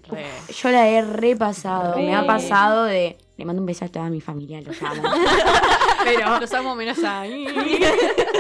Re. 0.10 0.26
Yo 0.54 0.70
la 0.70 0.88
he 0.88 1.02
repasado, 1.02 1.98
me 1.98 2.16
ha 2.16 2.26
pasado 2.26 2.86
de... 2.86 3.18
Le 3.38 3.46
mando 3.46 3.62
un 3.62 3.66
beso 3.66 3.86
a 3.86 3.90
toda 3.90 4.10
mi 4.10 4.22
familia, 4.22 4.62
los 4.62 4.82
amo. 4.82 5.04
Pero 6.04 6.40
los 6.42 6.54
amo 6.54 6.76
menos 6.76 7.04
a 7.04 7.24
mí. 7.24 7.48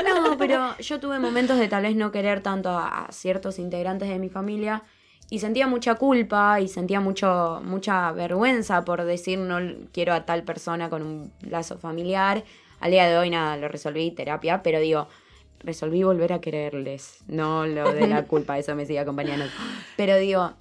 No, 0.05 0.37
pero 0.37 0.77
yo 0.77 0.99
tuve 0.99 1.19
momentos 1.19 1.57
de 1.57 1.67
tal 1.67 1.83
vez 1.83 1.95
no 1.95 2.11
querer 2.11 2.41
tanto 2.41 2.69
a, 2.69 3.05
a 3.05 3.11
ciertos 3.11 3.59
integrantes 3.59 4.07
de 4.07 4.19
mi 4.19 4.29
familia 4.29 4.83
y 5.29 5.39
sentía 5.39 5.67
mucha 5.67 5.95
culpa 5.95 6.61
y 6.61 6.67
sentía 6.67 6.99
mucho, 6.99 7.61
mucha 7.63 8.11
vergüenza 8.11 8.85
por 8.85 9.03
decir 9.03 9.39
no 9.39 9.57
quiero 9.91 10.13
a 10.13 10.25
tal 10.25 10.43
persona 10.43 10.89
con 10.89 11.01
un 11.01 11.33
lazo 11.41 11.77
familiar. 11.77 12.43
Al 12.79 12.91
día 12.91 13.07
de 13.07 13.17
hoy 13.17 13.29
nada, 13.29 13.57
lo 13.57 13.67
resolví, 13.67 14.11
terapia, 14.11 14.61
pero 14.61 14.79
digo, 14.79 15.07
resolví 15.59 16.03
volver 16.03 16.33
a 16.33 16.41
quererles, 16.41 17.23
no 17.27 17.65
lo 17.65 17.91
de 17.91 18.07
la 18.07 18.23
culpa, 18.23 18.59
eso 18.59 18.75
me 18.75 18.85
sigue 18.85 18.99
acompañando. 18.99 19.45
Pero 19.97 20.17
digo, 20.17 20.53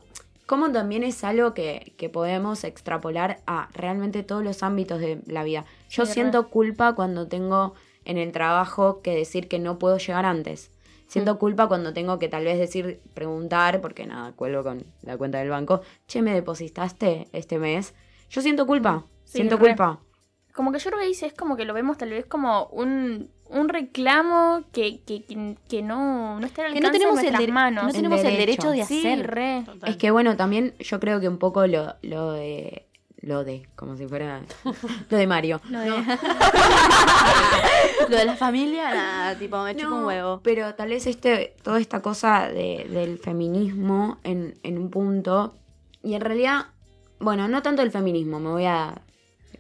¿cómo 0.46 0.70
también 0.72 1.02
es 1.04 1.24
algo 1.24 1.54
que, 1.54 1.94
que 1.96 2.09
podemos 2.09 2.64
extrapolar 2.64 3.40
a 3.46 3.68
realmente 3.74 4.22
todos 4.22 4.42
los 4.44 4.62
ámbitos 4.62 5.00
de 5.00 5.20
la 5.26 5.44
vida? 5.44 5.64
Yo 5.90 6.07
Sí, 6.07 6.12
siento 6.14 6.48
culpa 6.50 6.94
cuando 6.94 7.26
tengo 7.28 7.74
en 8.04 8.18
el 8.18 8.33
trabajo 8.33 9.00
que 9.02 9.14
decir 9.14 9.48
que 9.48 9.59
no 9.59 9.78
puedo 9.78 9.98
llegar 9.98 10.26
antes. 10.26 10.70
Siento 11.07 11.38
culpa 11.38 11.68
cuando 11.68 11.92
tengo 11.92 12.18
que 12.18 12.28
tal 12.28 12.44
vez 12.44 12.59
decir, 12.59 13.00
preguntar, 13.14 13.80
porque 13.80 14.07
nada, 14.07 14.33
cuelgo 14.33 14.62
con 14.64 14.85
la 15.02 15.16
cuenta 15.16 15.38
del 15.38 15.50
banco, 15.50 15.83
che, 16.09 16.22
¿me 16.22 16.33
depositaste 16.35 17.28
este 17.33 17.59
mes? 17.59 17.94
Yo 18.30 18.40
siento 18.40 18.66
culpa, 18.66 19.04
Sí, 19.24 19.37
siento 19.38 19.57
re. 19.57 19.68
culpa. 19.68 20.00
Como 20.54 20.72
que 20.72 20.78
yo 20.78 20.90
creo 20.90 21.00
que 21.00 21.07
dice, 21.07 21.26
es 21.26 21.35
como 21.35 21.57
que 21.57 21.64
lo 21.64 21.74
vemos 21.74 21.98
tal 21.98 22.11
vez 22.11 22.26
como 22.26 22.66
un, 22.66 23.30
un 23.48 23.68
reclamo 23.68 24.64
que, 24.72 25.00
que, 25.02 25.22
que, 25.24 25.57
que 25.68 25.83
no, 25.83 26.40
no 26.40 26.46
está 26.46 26.66
al 26.66 26.72
Que 26.74 26.80
no 26.80 26.88
alcance 26.88 26.98
tenemos, 26.98 27.20
de 27.20 27.26
el, 27.28 27.33
nuestras 27.35 27.54
manos. 27.54 27.85
no 27.85 27.92
tenemos 27.92 28.18
el 28.20 28.37
derecho. 28.37 28.70
derecho 28.70 28.70
de 28.70 28.85
sí, 28.85 28.98
hacer. 29.07 29.30
re. 29.30 29.64
Es 29.87 29.96
que 29.96 30.11
bueno, 30.11 30.37
también 30.37 30.74
yo 30.80 30.98
creo 31.00 31.20
que 31.20 31.28
un 31.28 31.38
poco 31.38 31.66
lo, 31.66 31.94
lo 32.02 32.33
de... 32.33 32.87
Lo 33.20 33.42
de, 33.42 33.66
como 33.74 33.96
si 33.96 34.07
fuera... 34.07 34.42
lo 35.11 35.16
de 35.16 35.26
Mario. 35.26 35.59
Lo 35.70 35.80
de- 35.80 35.90
Lo 38.09 38.16
de 38.18 38.24
la 38.26 38.37
familia, 38.37 38.90
nada, 38.94 39.38
tipo, 39.38 39.62
me 39.62 39.74
chupa 39.74 39.94
un 39.94 40.00
No, 40.02 40.07
huevo. 40.09 40.40
Pero 40.42 40.74
tal 40.74 40.90
vez 40.90 41.07
este, 41.07 41.54
toda 41.62 41.80
esta 41.80 42.02
cosa 42.02 42.48
de- 42.48 42.87
del 42.90 43.18
feminismo 43.18 44.18
en, 44.24 44.59
en 44.62 44.76
un 44.78 44.90
punto. 44.90 45.54
Y 46.02 46.14
en 46.14 46.20
realidad, 46.20 46.66
bueno, 47.18 47.48
no 47.48 47.62
tanto 47.62 47.80
el 47.83 47.90
feminismo, 47.90 48.40
me 48.40 48.50
voy 48.50 48.66
a 48.66 49.00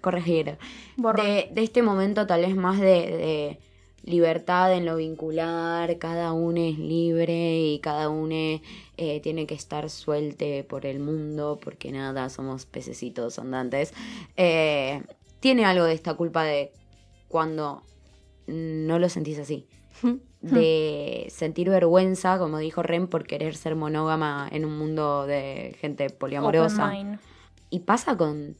corregir. 0.02 0.58
De, 0.96 1.48
de 1.50 1.62
este 1.62 1.80
momento 1.82 2.26
tal 2.26 2.42
vez 2.42 2.54
más 2.54 2.78
de, 2.78 2.86
de 2.86 3.58
libertad 4.04 4.74
en 4.74 4.84
lo 4.84 4.96
vincular, 4.96 5.98
cada 5.98 6.32
uno 6.32 6.60
es 6.60 6.78
libre 6.78 7.58
y 7.60 7.78
cada 7.80 8.08
uno 8.08 8.60
eh, 8.96 9.20
tiene 9.22 9.46
que 9.46 9.54
estar 9.54 9.88
suelte 9.90 10.64
por 10.64 10.86
el 10.86 11.00
mundo, 11.00 11.58
porque 11.62 11.90
nada, 11.90 12.28
somos 12.28 12.66
pececitos 12.66 13.38
andantes. 13.38 13.94
Eh, 14.36 15.02
tiene 15.40 15.64
algo 15.64 15.84
de 15.84 15.94
esta 15.94 16.14
culpa 16.14 16.44
de 16.44 16.72
cuando 17.28 17.82
no 18.46 18.98
lo 18.98 19.08
sentís 19.08 19.38
así. 19.38 19.66
De 20.44 21.26
sentir 21.30 21.70
vergüenza, 21.70 22.38
como 22.38 22.58
dijo 22.58 22.82
Ren, 22.82 23.06
por 23.06 23.26
querer 23.26 23.56
ser 23.56 23.76
monógama 23.76 24.46
en 24.52 24.66
un 24.66 24.76
mundo 24.76 25.24
de 25.24 25.74
gente 25.80 26.10
poliamorosa. 26.10 26.92
Y 27.70 27.78
pasa 27.80 28.14
con 28.18 28.54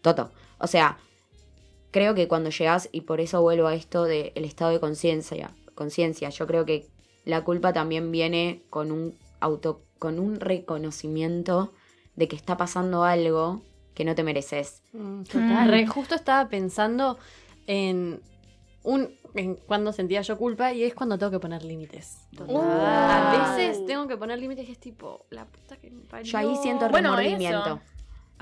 Toto. 0.00 0.32
O 0.58 0.66
sea, 0.66 0.98
creo 1.92 2.14
que 2.16 2.26
cuando 2.26 2.50
llegas, 2.50 2.88
y 2.90 3.02
por 3.02 3.20
eso 3.20 3.40
vuelvo 3.40 3.68
a 3.68 3.74
esto 3.74 4.04
del 4.04 4.32
estado 4.34 4.72
de 4.72 4.80
conciencia, 4.80 5.54
conciencia, 5.76 6.30
yo 6.30 6.46
creo 6.48 6.64
que 6.64 6.88
la 7.24 7.44
culpa 7.44 7.72
también 7.72 8.10
viene 8.10 8.64
con 8.68 8.90
un 8.90 9.16
auto, 9.38 9.82
con 10.00 10.18
un 10.18 10.40
reconocimiento 10.40 11.72
de 12.16 12.26
que 12.26 12.34
está 12.34 12.56
pasando 12.56 13.04
algo 13.04 13.62
que 13.94 14.04
no 14.04 14.14
te 14.14 14.24
mereces. 14.24 14.82
Total. 15.30 15.68
Re, 15.68 15.86
justo 15.86 16.16
estaba 16.16 16.48
pensando 16.48 17.18
en 17.66 18.20
un 18.82 19.14
en 19.34 19.54
cuando 19.54 19.92
sentía 19.92 20.20
yo 20.22 20.36
culpa 20.36 20.72
y 20.72 20.84
es 20.84 20.94
cuando 20.94 21.18
tengo 21.18 21.32
que 21.32 21.38
poner 21.38 21.64
límites. 21.64 22.28
Uh. 22.38 22.60
A 22.60 23.56
veces 23.56 23.84
tengo 23.86 24.06
que 24.06 24.16
poner 24.16 24.38
límites 24.38 24.68
y 24.68 24.72
es 24.72 24.78
tipo, 24.78 25.24
la 25.30 25.46
puta 25.46 25.76
que 25.76 25.90
me 25.90 26.02
parió. 26.04 26.30
Yo 26.30 26.38
ahí 26.38 26.56
siento 26.62 26.88
Bueno, 26.90 27.16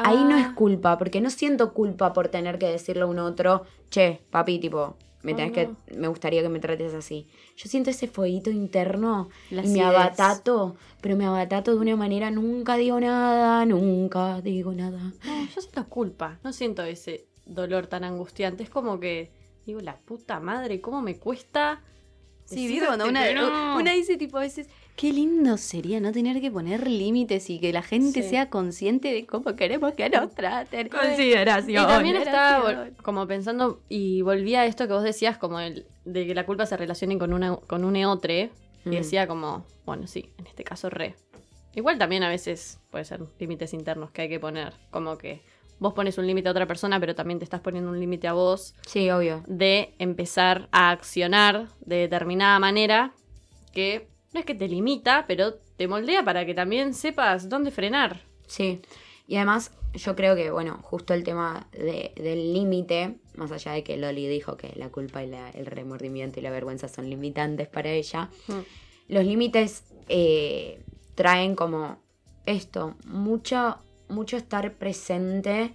Ahí 0.05 0.23
no 0.25 0.35
Ah. 0.37 0.41
es 0.41 0.49
culpa, 0.55 0.99
porque 0.99 1.21
no 1.21 1.31
siento 1.31 1.73
culpa 1.75 2.13
por 2.13 2.29
tener 2.29 2.59
que 2.59 2.67
decirle 2.67 3.03
a 3.03 3.07
un 3.07 3.19
otro, 3.19 3.65
che, 3.91 4.21
papi, 4.31 4.59
tipo, 4.59 4.97
me 5.23 5.35
tenés 5.35 5.53
que, 5.53 5.69
me 5.97 6.09
gustaría 6.09 6.41
que 6.43 6.49
me 6.49 6.61
trates 6.61 6.95
así. 6.95 7.27
Yo 7.57 7.69
siento 7.69 7.91
ese 7.91 8.07
fueguito 8.09 8.51
interno 8.51 9.29
y 9.51 9.69
me 9.69 9.83
abatato, 9.83 10.77
pero 11.03 11.17
me 11.17 11.27
abatato 11.27 11.73
de 11.75 11.77
una 11.79 11.95
manera, 11.97 12.31
nunca 12.31 12.77
digo 12.77 12.99
nada, 13.01 13.67
nunca 13.67 14.41
digo 14.41 14.73
nada. 14.73 15.13
No, 15.25 15.45
yo 15.55 15.61
siento 15.61 15.85
culpa, 15.89 16.39
no 16.43 16.53
siento 16.53 16.83
ese 16.85 17.27
dolor 17.45 17.87
tan 17.87 18.05
angustiante. 18.05 18.63
Es 18.63 18.71
como 18.71 18.99
que 18.99 19.31
digo, 19.67 19.81
la 19.81 19.99
puta 19.99 20.41
madre, 20.41 20.81
¿cómo 20.81 21.03
me 21.03 21.19
cuesta? 21.19 21.83
Sí, 22.47 22.67
viste 22.67 22.87
cuando 22.87 23.07
una, 23.07 23.25
que 23.29 23.35
no? 23.35 23.77
una 23.77 23.93
dice 23.93 24.17
tipo 24.17 24.39
a 24.39 24.41
veces, 24.41 24.69
Qué 25.01 25.15
lindo 25.15 25.57
sería 25.57 25.99
no 25.99 26.13
tener 26.13 26.43
que 26.43 26.51
poner 26.51 26.87
límites 26.87 27.49
y 27.49 27.59
que 27.59 27.73
la 27.73 27.81
gente 27.83 28.23
Sí. 28.23 28.29
sea 28.29 28.51
consciente 28.51 29.11
de 29.15 29.25
cómo 29.27 29.57
queremos 29.57 29.95
que 29.95 30.11
nos 30.11 30.35
traten. 30.35 30.89
Y 30.89 30.91
Consideración. 30.91 31.87
también 31.87 32.17
estaba 32.17 32.89
como 33.03 33.27
pensando, 33.27 33.81
y 33.89 34.21
volvía 34.21 34.61
a 34.61 34.67
esto 34.67 34.87
que 34.87 34.93
vos 34.93 35.03
decías, 35.03 35.39
como 35.39 35.59
el, 35.59 35.87
de 36.05 36.27
que 36.27 36.35
la 36.35 36.45
culpa 36.45 36.67
se 36.67 36.77
relacione 36.77 37.17
con, 37.17 37.33
una, 37.33 37.57
con 37.57 37.85
un 37.85 37.97
eotre, 37.97 38.51
Mm. 38.85 38.93
y 38.93 38.97
decía 38.97 39.27
como, 39.27 39.65
bueno, 39.87 40.07
sí, 40.07 40.29
en 40.39 40.47
este 40.47 40.65
caso 40.65 40.91
re. 40.91 41.15
Igual 41.75 41.97
también 41.97 42.23
a 42.23 42.29
veces 42.29 42.79
puede 42.91 43.05
ser 43.07 43.21
límites 43.39 43.73
internos 43.73 44.11
que 44.11 44.23
hay 44.23 44.29
que 44.29 44.39
poner, 44.41 44.75
como 44.91 45.17
que 45.17 45.41
vos 45.79 45.95
pones 45.95 46.19
un 46.19 46.27
límite 46.27 46.49
a 46.49 46.51
otra 46.53 46.67
persona, 46.67 47.01
pero 47.01 47.15
también 47.15 47.39
te 47.39 47.45
estás 47.45 47.61
poniendo 47.61 47.91
un 47.91 48.01
límite 48.01 48.29
a 48.29 48.35
vos 48.35 48.75
Sí, 48.87 49.09
obvio. 49.11 49.43
de 49.47 49.95
empezar 49.99 50.69
a 50.73 50.91
accionar 50.91 51.69
de 51.81 51.97
determinada 51.97 52.59
manera 52.59 53.13
que 53.73 54.09
no 54.33 54.41
es 54.41 54.47
que 54.47 54.55
te 54.55 54.69
limita, 54.69 55.25
pero 55.27 55.55
te 55.77 55.89
moldea 55.89 56.25
para 56.25 56.45
que 56.47 56.55
también 56.55 56.95
sepas 56.95 57.49
dónde 57.49 57.71
frenar. 57.71 58.21
Sí. 58.47 58.81
Y 59.27 59.37
además, 59.37 59.73
yo 59.95 60.15
creo 60.17 60.35
que, 60.37 60.51
bueno, 60.51 60.79
justo 60.83 61.15
el 61.15 61.23
tema 61.25 61.69
de- 61.73 62.13
del 62.17 62.53
límite, 62.53 63.17
más 63.37 63.51
allá 63.53 63.73
de 63.73 63.83
que 63.85 63.97
Loli 63.97 64.27
dijo 64.29 64.57
que 64.57 64.73
la 64.77 64.89
culpa 64.91 65.23
y 65.23 65.29
la- 65.29 65.51
el 65.51 65.67
remordimiento 65.67 66.39
y 66.41 66.43
la 66.43 66.51
vergüenza 66.51 66.89
son 66.89 67.09
limitantes 67.09 67.69
para 67.69 67.91
ella, 67.91 68.29
los 69.09 69.25
límites 69.25 69.85
eh, 70.09 70.83
traen 71.15 71.55
como 71.55 71.99
esto, 72.47 72.97
mucho, 73.07 73.79
mucho 74.09 74.37
estar 74.37 74.73
presente 74.75 75.75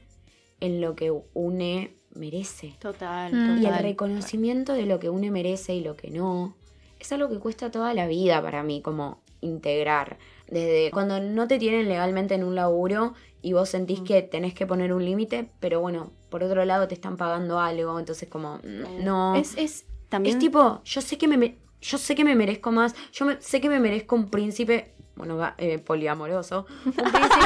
en 0.60 0.82
lo 0.82 0.96
que 0.96 1.12
une 1.34 1.96
merece. 2.14 2.76
Total, 2.80 3.32
Mm. 3.34 3.58
Y 3.58 3.60
el 3.60 3.64
total. 3.72 3.84
reconocimiento 3.84 4.74
de 4.74 4.86
lo 4.86 5.00
que 5.00 5.10
une 5.10 5.32
merece 5.32 5.74
y 5.76 5.82
lo 5.82 5.96
que 5.96 6.10
no. 6.12 6.56
Es 7.00 7.12
algo 7.12 7.30
que 7.30 7.40
cuesta 7.40 7.72
toda 7.72 7.94
la 7.94 8.08
vida 8.08 8.42
para 8.42 8.64
mí, 8.64 8.82
como 8.82 9.22
integrar. 9.42 10.18
Desde 10.48 10.92
cuando 10.92 11.20
no 11.20 11.48
te 11.48 11.58
tienen 11.60 11.88
legalmente 11.88 12.36
en 12.36 12.44
un 12.44 12.56
laburo 12.56 13.14
y 13.42 13.54
vos 13.54 13.70
sentís 13.70 14.02
que 14.02 14.22
tenés 14.22 14.54
que 14.54 14.66
poner 14.66 14.94
un 14.94 15.04
límite, 15.06 15.50
pero 15.60 15.80
bueno, 15.82 16.12
por 16.30 16.44
otro 16.44 16.66
lado 16.66 16.88
te 16.88 16.96
están 16.96 17.18
pagando 17.18 17.60
algo, 17.60 18.00
entonces 18.00 18.28
como, 18.30 18.58
mm, 18.58 19.04
no. 19.04 19.36
Es, 19.36 19.56
es 19.58 19.86
también 20.10 20.38
Es 20.38 20.40
tipo, 20.40 20.82
yo 20.84 21.02
sé 21.02 21.18
que 21.18 21.28
me, 21.28 21.58
yo 21.82 21.98
sé 21.98 22.16
que 22.16 22.24
me 22.24 22.36
merezco 22.36 22.72
más, 22.72 22.96
yo 23.12 23.26
me- 23.26 23.40
sé 23.42 23.62
que 23.62 23.70
me 23.70 23.80
merezco 23.80 24.16
un 24.16 24.30
príncipe, 24.30 24.94
bueno, 25.16 25.40
eh, 25.58 25.78
poliamoroso. 25.80 26.66
Un 26.86 26.92
príncipe. 26.94 27.46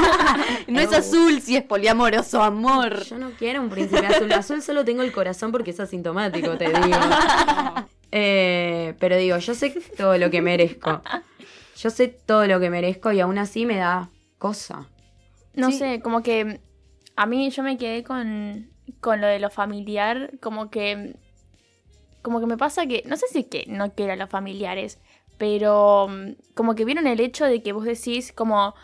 No 0.67 0.79
es 0.79 0.91
azul 0.93 1.41
si 1.41 1.55
es 1.55 1.63
poliamoroso, 1.63 2.41
amor. 2.41 3.03
Yo 3.03 3.17
no 3.17 3.31
quiero 3.31 3.61
un 3.61 3.69
príncipe 3.69 4.05
azul. 4.05 4.31
Azul 4.31 4.61
solo 4.61 4.83
tengo 4.85 5.01
el 5.03 5.11
corazón 5.11 5.51
porque 5.51 5.71
es 5.71 5.79
asintomático, 5.79 6.57
te 6.57 6.65
digo. 6.69 6.97
Eh, 8.11 8.95
pero 8.99 9.17
digo, 9.17 9.37
yo 9.37 9.53
sé 9.53 9.71
todo 9.97 10.17
lo 10.17 10.29
que 10.29 10.41
merezco. 10.41 11.01
Yo 11.77 11.89
sé 11.89 12.09
todo 12.09 12.45
lo 12.45 12.59
que 12.59 12.69
merezco 12.69 13.13
y 13.13 13.21
aún 13.21 13.37
así 13.37 13.65
me 13.65 13.77
da 13.77 14.09
cosa. 14.37 14.89
No 15.53 15.71
Sí. 15.71 15.77
sé, 15.77 16.01
como 16.01 16.21
que 16.23 16.59
a 17.15 17.25
mí 17.25 17.49
yo 17.51 17.63
me 17.63 17.77
quedé 17.77 18.03
con, 18.03 18.69
con 18.99 19.21
lo 19.21 19.27
de 19.27 19.39
lo 19.39 19.49
familiar, 19.49 20.31
como 20.41 20.69
que 20.69 21.15
como 22.21 22.41
que 22.41 22.47
me 22.47 22.57
pasa 22.57 22.85
que 22.85 23.03
no 23.05 23.15
sé 23.15 23.27
si 23.31 23.39
es 23.39 23.45
que 23.45 23.63
no 23.69 23.93
quiero 23.93 24.11
a 24.11 24.17
los 24.17 24.29
familiares, 24.29 24.99
pero 25.37 26.07
mm, 26.09 26.31
como 26.53 26.75
que 26.75 26.83
vieron 26.83 27.07
el 27.07 27.21
hecho 27.21 27.45
de 27.45 27.63
que 27.63 27.71
vos 27.71 27.85
decís 27.85 28.33
como 28.33 28.75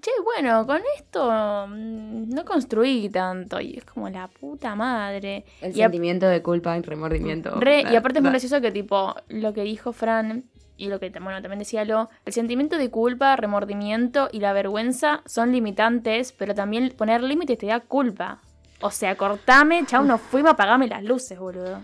che, 0.00 0.10
bueno, 0.22 0.66
con 0.66 0.80
esto 0.96 1.66
mm, 1.68 2.28
no 2.28 2.44
construí 2.44 3.08
tanto 3.08 3.60
y 3.60 3.78
es 3.78 3.84
como 3.84 4.08
la 4.08 4.28
puta 4.28 4.74
madre. 4.74 5.44
El 5.60 5.72
Y 5.72 5.74
sentimiento 5.74 6.26
de 6.26 6.42
culpa 6.42 6.76
y 6.76 6.82
remordimiento. 6.82 7.58
Re, 7.60 7.82
y 7.82 7.96
aparte 7.96 8.18
es 8.18 8.22
muy 8.22 8.30
gracioso 8.30 8.60
que 8.60 8.70
tipo 8.70 9.14
lo 9.28 9.52
que 9.52 9.62
dijo 9.62 9.92
Fran 9.92 10.44
y 10.76 10.88
lo 10.88 11.00
que 11.00 11.10
bueno, 11.10 11.40
también 11.40 11.58
decía 11.58 11.84
Lo, 11.84 12.08
el 12.24 12.32
sentimiento 12.32 12.76
de 12.76 12.90
culpa, 12.90 13.36
remordimiento 13.36 14.28
y 14.30 14.40
la 14.40 14.52
vergüenza 14.52 15.22
son 15.26 15.52
limitantes, 15.52 16.32
pero 16.32 16.54
también 16.54 16.92
poner 16.96 17.22
límites 17.22 17.58
te 17.58 17.66
da 17.66 17.80
culpa. 17.80 18.40
O 18.80 18.90
sea, 18.90 19.16
cortame, 19.16 19.86
chau, 19.86 20.04
nos 20.04 20.20
fuimos, 20.30 20.52
apagame 20.52 20.86
las 20.86 21.02
luces, 21.02 21.38
boludo. 21.38 21.82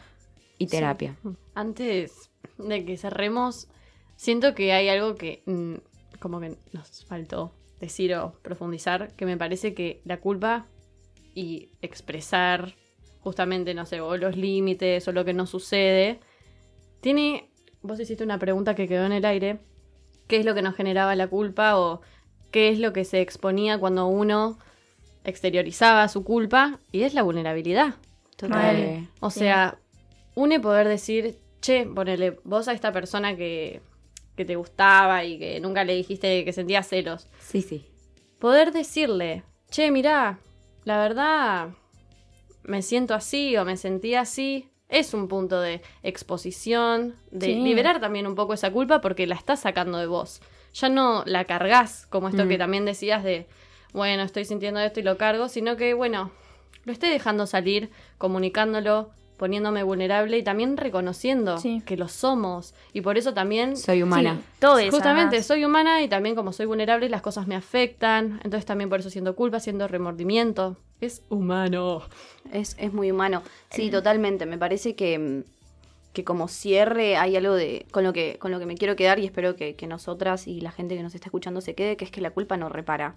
Y 0.59 0.67
terapia. 0.67 1.17
Antes 1.55 2.31
de 2.59 2.85
que 2.85 2.97
cerremos, 2.97 3.69
siento 4.17 4.55
que 4.55 4.73
hay 4.73 4.89
algo 4.89 5.15
que 5.17 5.43
mm, 5.47 5.75
como 6.21 6.39
que 6.39 6.57
nos 6.73 7.05
faltó 7.07 7.53
decir 7.83 8.15
o 8.15 8.33
profundizar, 8.43 9.13
que 9.17 9.27
me 9.27 9.37
parece 9.37 9.75
que 9.75 10.01
la 10.05 10.21
culpa 10.21 10.67
y 11.35 11.69
expresar 11.83 12.75
justamente, 13.21 13.75
no 13.75 13.85
sé, 13.87 14.01
o 14.01 14.17
los 14.17 14.37
límites 14.37 15.07
o 15.09 15.13
lo 15.13 15.25
que 15.25 15.35
no 15.35 15.47
sucede, 15.47 16.19
tiene, 17.01 17.51
vos 17.83 18.01
hiciste 18.01 18.25
una 18.25 18.39
pregunta 18.39 18.75
que 18.75 18.89
quedó 18.89 19.05
en 19.05 19.13
el 19.13 19.25
aire, 19.25 19.59
¿qué 20.29 20.37
es 20.39 20.47
lo 20.47 20.55
que 20.55 20.63
nos 20.63 20.75
generaba 20.77 21.15
la 21.17 21.27
culpa 21.29 21.79
o 21.79 22.01
qué 22.51 22.69
es 22.71 22.79
lo 22.79 22.93
que 22.93 23.05
se 23.05 23.21
exponía 23.21 23.79
cuando 23.79 24.07
uno 24.07 24.59
exteriorizaba 25.25 26.09
su 26.09 26.25
culpa? 26.25 26.79
Y 26.93 27.03
es 27.03 27.15
la 27.15 27.23
vulnerabilidad. 27.23 27.95
Total. 28.37 29.09
O 29.21 29.31
Sí. 29.31 29.41
sea, 29.41 29.79
une 30.35 30.59
poder 30.61 30.89
decir, 30.89 31.37
che, 31.61 31.85
ponele 31.87 32.39
vos 32.45 32.67
a 32.69 32.73
esta 32.73 32.93
persona 32.93 33.37
que, 33.37 33.81
que 34.37 34.45
te 34.45 34.57
gustaba 34.57 35.25
y 35.25 35.39
que 35.39 35.61
nunca 35.61 35.85
le 35.85 35.95
dijiste 35.95 36.45
que 36.45 36.53
sentías 36.53 36.89
celos. 36.89 37.27
sí, 37.41 37.63
sí. 37.63 37.87
Poder 38.39 38.73
decirle, 38.73 39.45
che, 39.71 39.91
mirá, 39.91 40.39
la 40.85 40.99
verdad 40.99 41.69
me 42.65 42.83
siento 42.83 43.15
así 43.15 43.57
o 43.57 43.65
me 43.65 43.77
sentí 43.77 44.15
así. 44.15 44.69
Es 44.89 45.15
un 45.15 45.27
punto 45.29 45.61
de 45.61 45.81
exposición, 46.03 47.15
de 47.31 47.47
Sí. 47.47 47.55
liberar 47.61 48.01
también 48.01 48.27
un 48.27 48.35
poco 48.35 48.53
esa 48.55 48.71
culpa 48.71 49.01
porque 49.01 49.27
la 49.27 49.35
estás 49.37 49.61
sacando 49.61 49.99
de 49.99 50.07
vos. 50.07 50.41
Ya 50.75 50.89
no 50.89 51.23
la 51.27 51.45
cargas 51.45 52.07
como 52.11 52.29
esto 52.29 52.45
Mm. 52.45 52.49
que 52.49 52.59
también 52.59 52.85
decías 52.85 53.23
de, 53.25 53.47
bueno, 53.93 54.23
estoy 54.23 54.45
sintiendo 54.45 54.81
esto 54.81 55.01
y 55.01 55.03
lo 55.03 55.17
cargo, 55.19 55.49
sino 55.49 55.77
que, 55.77 55.95
bueno, 55.95 56.31
lo 56.85 56.93
estoy 56.93 57.11
dejando 57.11 57.47
salir, 57.47 57.91
comunicándolo, 58.19 59.11
poniéndome 59.43 59.83
vulnerable 59.83 60.39
y 60.39 60.45
también 60.45 60.77
reconociendo 60.77 61.59
Sí. 61.59 61.83
que 61.85 61.97
lo 61.97 62.07
somos. 62.07 62.75
Y 62.93 63.01
por 63.01 63.19
eso 63.19 63.35
también 63.35 63.77
Soy 63.77 64.01
humana. 64.05 64.37
Sí, 64.41 64.47
todo 64.61 64.79
eso. 64.79 64.93
Justamente, 64.93 65.35
además. 65.39 65.47
soy 65.47 65.65
humana 65.65 66.01
y 66.01 66.07
también 66.07 66.37
como 66.37 66.53
soy 66.53 66.67
vulnerable, 66.67 67.09
las 67.09 67.23
cosas 67.23 67.49
me 67.49 67.57
afectan. 67.57 68.39
Entonces 68.45 68.65
también 68.67 68.89
por 68.89 69.01
eso 69.01 69.11
siento 69.11 69.35
culpa, 69.35 69.59
siento 69.59 69.89
remordimiento. 69.89 70.77
Es 71.01 71.23
humano. 71.29 72.03
Es, 72.53 72.77
es 72.79 72.93
muy 72.93 73.11
humano. 73.11 73.43
Sí, 73.71 73.91
totalmente. 73.91 74.47
Me 74.47 74.59
parece 74.59 74.95
que, 74.95 75.43
que 76.13 76.23
como 76.23 76.47
cierre 76.47 77.17
hay 77.17 77.35
algo 77.35 77.55
de 77.55 77.87
con 77.91 78.05
lo 78.05 78.13
que, 78.13 78.37
con 78.39 78.53
lo 78.53 78.61
que 78.61 78.67
me 78.67 78.77
quiero 78.77 78.95
quedar 78.95 79.19
y 79.19 79.25
espero 79.25 79.57
que, 79.57 79.75
que 79.75 79.89
nosotras 79.89 80.47
y 80.47 80.61
la 80.61 80.71
gente 80.71 80.95
que 80.97 81.03
nos 81.03 81.17
está 81.17 81.27
escuchando 81.27 81.61
se 81.61 81.75
quede, 81.75 81.97
que 81.97 82.05
es 82.05 82.13
que 82.13 82.21
la 82.21 82.31
culpa 82.31 82.57
no 82.57 82.69
repara. 82.69 83.17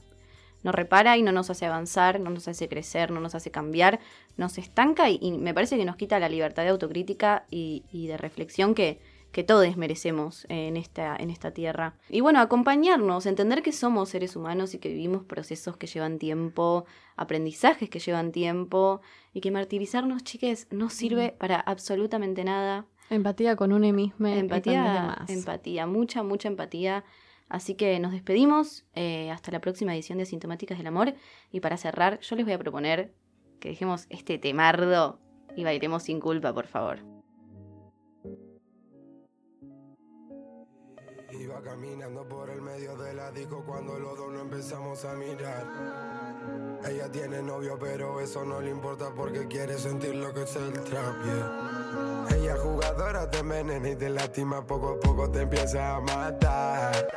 No 0.66 0.72
repara 0.72 1.16
y 1.16 1.22
no 1.22 1.32
nos 1.32 1.52
hace 1.52 1.68
avanzar, 1.68 2.20
no 2.20 2.32
nos 2.32 2.48
hace 2.48 2.68
crecer, 2.68 3.12
no 3.12 3.20
nos 3.20 3.36
hace 3.36 3.52
cambiar, 3.52 4.00
nos 4.36 4.58
estanca 4.58 5.12
y, 5.12 5.20
y 5.22 5.32
me 5.32 5.54
parece 5.54 5.78
que 5.78 5.86
nos 5.86 5.96
quita 5.96 6.20
la 6.20 6.28
libertad 6.28 6.64
de 6.64 6.70
autocrítica 6.70 7.46
y, 7.52 7.84
y 7.92 8.08
de 8.08 8.18
reflexión 8.18 8.74
que, 8.74 9.00
que 9.32 9.44
todos 9.44 9.78
merecemos 9.78 10.48
en 10.50 10.76
esta, 10.76 11.16
en 11.18 11.30
esta 11.30 11.52
tierra. 11.52 11.94
Y 12.10 12.22
bueno, 12.22 12.40
acompañarnos, 12.40 13.28
entender 13.28 13.62
que 13.62 13.74
somos 13.74 14.10
seres 14.10 14.36
humanos 14.36 14.74
y 14.74 14.80
que 14.80 14.90
vivimos 14.90 15.24
procesos 15.24 15.78
que 15.78 15.86
llevan 15.86 16.18
tiempo, 16.18 16.86
aprendizajes 17.16 17.90
que 17.90 18.00
llevan 18.00 18.32
tiempo 18.32 19.02
y 19.34 19.42
que 19.42 19.52
martirizarnos, 19.52 20.24
chiques, 20.24 20.68
no 20.72 20.90
sirve 20.90 21.36
para 21.38 21.60
absolutamente 21.60 22.44
nada. 22.44 22.86
Empatía 23.12 23.56
con 23.56 23.72
uno 23.72 23.94
mismo. 23.94 24.26
Empatía, 24.26 25.18
empatía, 25.28 25.86
mucha, 25.86 26.24
mucha 26.24 26.48
empatía. 26.48 27.04
Así 27.48 27.76
que 27.76 28.00
nos 28.00 28.12
despedimos 28.12 28.86
eh, 28.94 29.30
hasta 29.32 29.52
la 29.52 29.62
próxima 29.62 29.94
edición 29.94 30.18
de 30.18 30.24
Asintomáticas 30.24 30.78
del 30.78 30.88
Amor. 30.88 31.14
Y 31.52 31.60
para 31.60 31.78
cerrar, 31.78 32.20
yo 32.20 32.36
les 32.36 32.46
voy 32.46 32.54
a 32.54 32.60
proponer 32.60 33.14
que 33.60 33.70
dejemos 33.70 34.08
este 34.10 34.38
temardo 34.38 35.20
y 35.56 35.64
bailemos 35.64 36.04
sin 36.04 36.20
culpa, 36.20 36.54
por 36.54 36.68
favor. 36.68 37.15
Caminando 41.66 42.24
por 42.28 42.48
el 42.52 42.62
medio 42.62 42.96
de 42.96 43.16
la 43.16 43.32
disco 43.32 43.64
cuando 43.66 43.98
los 43.98 44.16
dos 44.16 44.32
no 44.32 44.42
empezamos 44.42 45.04
a 45.04 45.16
mirar. 45.16 45.66
Ella 46.88 47.12
tiene 47.12 47.42
novio, 47.42 47.76
pero 47.80 48.22
eso 48.22 48.46
no 48.46 48.62
le 48.62 48.70
importa 48.70 49.10
porque 49.16 49.48
quiere 49.48 49.76
sentir 49.80 50.14
lo 50.14 50.32
que 50.32 50.44
es 50.44 50.56
el 50.56 50.72
trap, 50.84 51.24
yeah. 51.24 52.28
Ella 52.36 52.56
jugadora 52.58 53.32
te 53.32 53.40
envenena 53.40 53.90
y 53.90 53.96
te 53.96 54.10
lastima, 54.10 54.64
poco 54.64 54.90
a 54.90 55.00
poco 55.00 55.32
te 55.32 55.42
empieza 55.42 55.96
a 55.96 56.02
matar. 56.02 57.08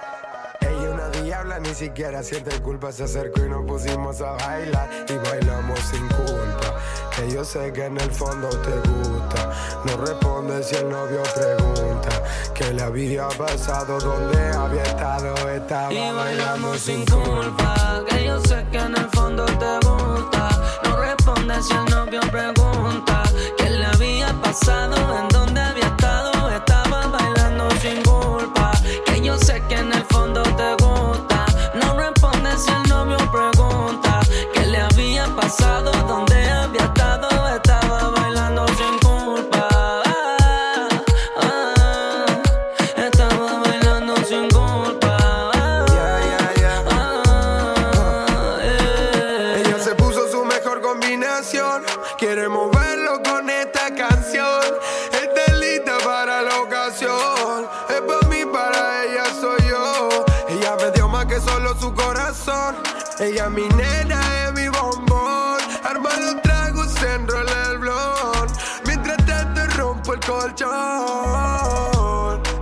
Ella 0.68 0.90
una 0.90 1.08
diabla, 1.08 1.58
ni 1.60 1.74
siquiera 1.74 2.22
siente 2.22 2.60
culpa, 2.60 2.92
se 2.92 3.04
acercó 3.04 3.44
y 3.44 3.48
nos 3.48 3.64
pusimos 3.64 4.20
a 4.20 4.32
bailar 4.32 4.88
y 5.08 5.14
bailamos 5.28 5.78
sin 5.80 6.06
culpa. 6.08 6.74
Que 7.14 7.30
yo 7.30 7.44
sé 7.44 7.72
que 7.72 7.86
en 7.86 7.98
el 7.98 8.10
fondo 8.12 8.48
te 8.48 8.88
gusta, 8.88 9.50
no 9.84 9.96
responde 10.04 10.62
si 10.62 10.76
el 10.76 10.88
novio 10.88 11.22
pregunta 11.34 12.22
que 12.54 12.72
le 12.74 12.82
había 12.82 13.28
pasado, 13.28 13.98
donde 13.98 14.50
había 14.56 14.82
estado, 14.82 15.34
estaba 15.50 15.92
Y 15.92 16.12
bailamos 16.12 16.80
sin 16.80 17.04
culpa. 17.06 18.04
que 18.08 18.24
yo 18.24 18.40
sé 18.40 18.64
que 18.70 18.78
en 18.78 18.96
el 18.96 19.08
fondo 19.10 19.44
te 19.46 19.86
gusta. 19.86 20.48
No 20.84 20.96
responde 20.96 21.62
si 21.62 21.72
el 21.74 21.84
novio 21.86 22.20
pregunta 22.30 23.22
qué 23.56 23.70
le 23.70 23.84
había 23.86 24.32
pasado, 24.42 24.96
en 25.18 25.28
dónde 25.28 25.67
corazón. 61.94 62.76
Ella 63.18 63.48
mi 63.48 63.68
nena, 63.68 64.20
es 64.44 64.52
mi 64.52 64.68
bombón. 64.68 65.58
Arma 65.84 66.10
los 66.18 66.42
tragos, 66.42 66.90
se 66.92 67.14
enrola 67.14 67.70
el 67.70 67.78
blon. 67.78 68.48
Mientras 68.86 69.16
tanto 69.26 69.66
rompo 69.76 70.14
el 70.14 70.20
colchón. 70.20 70.70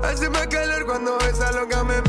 Hace 0.03 0.31
más 0.31 0.46
calor 0.49 0.87
cuando 0.87 1.18
esa 1.20 1.53
loca 1.53 1.85
me 1.85 2.01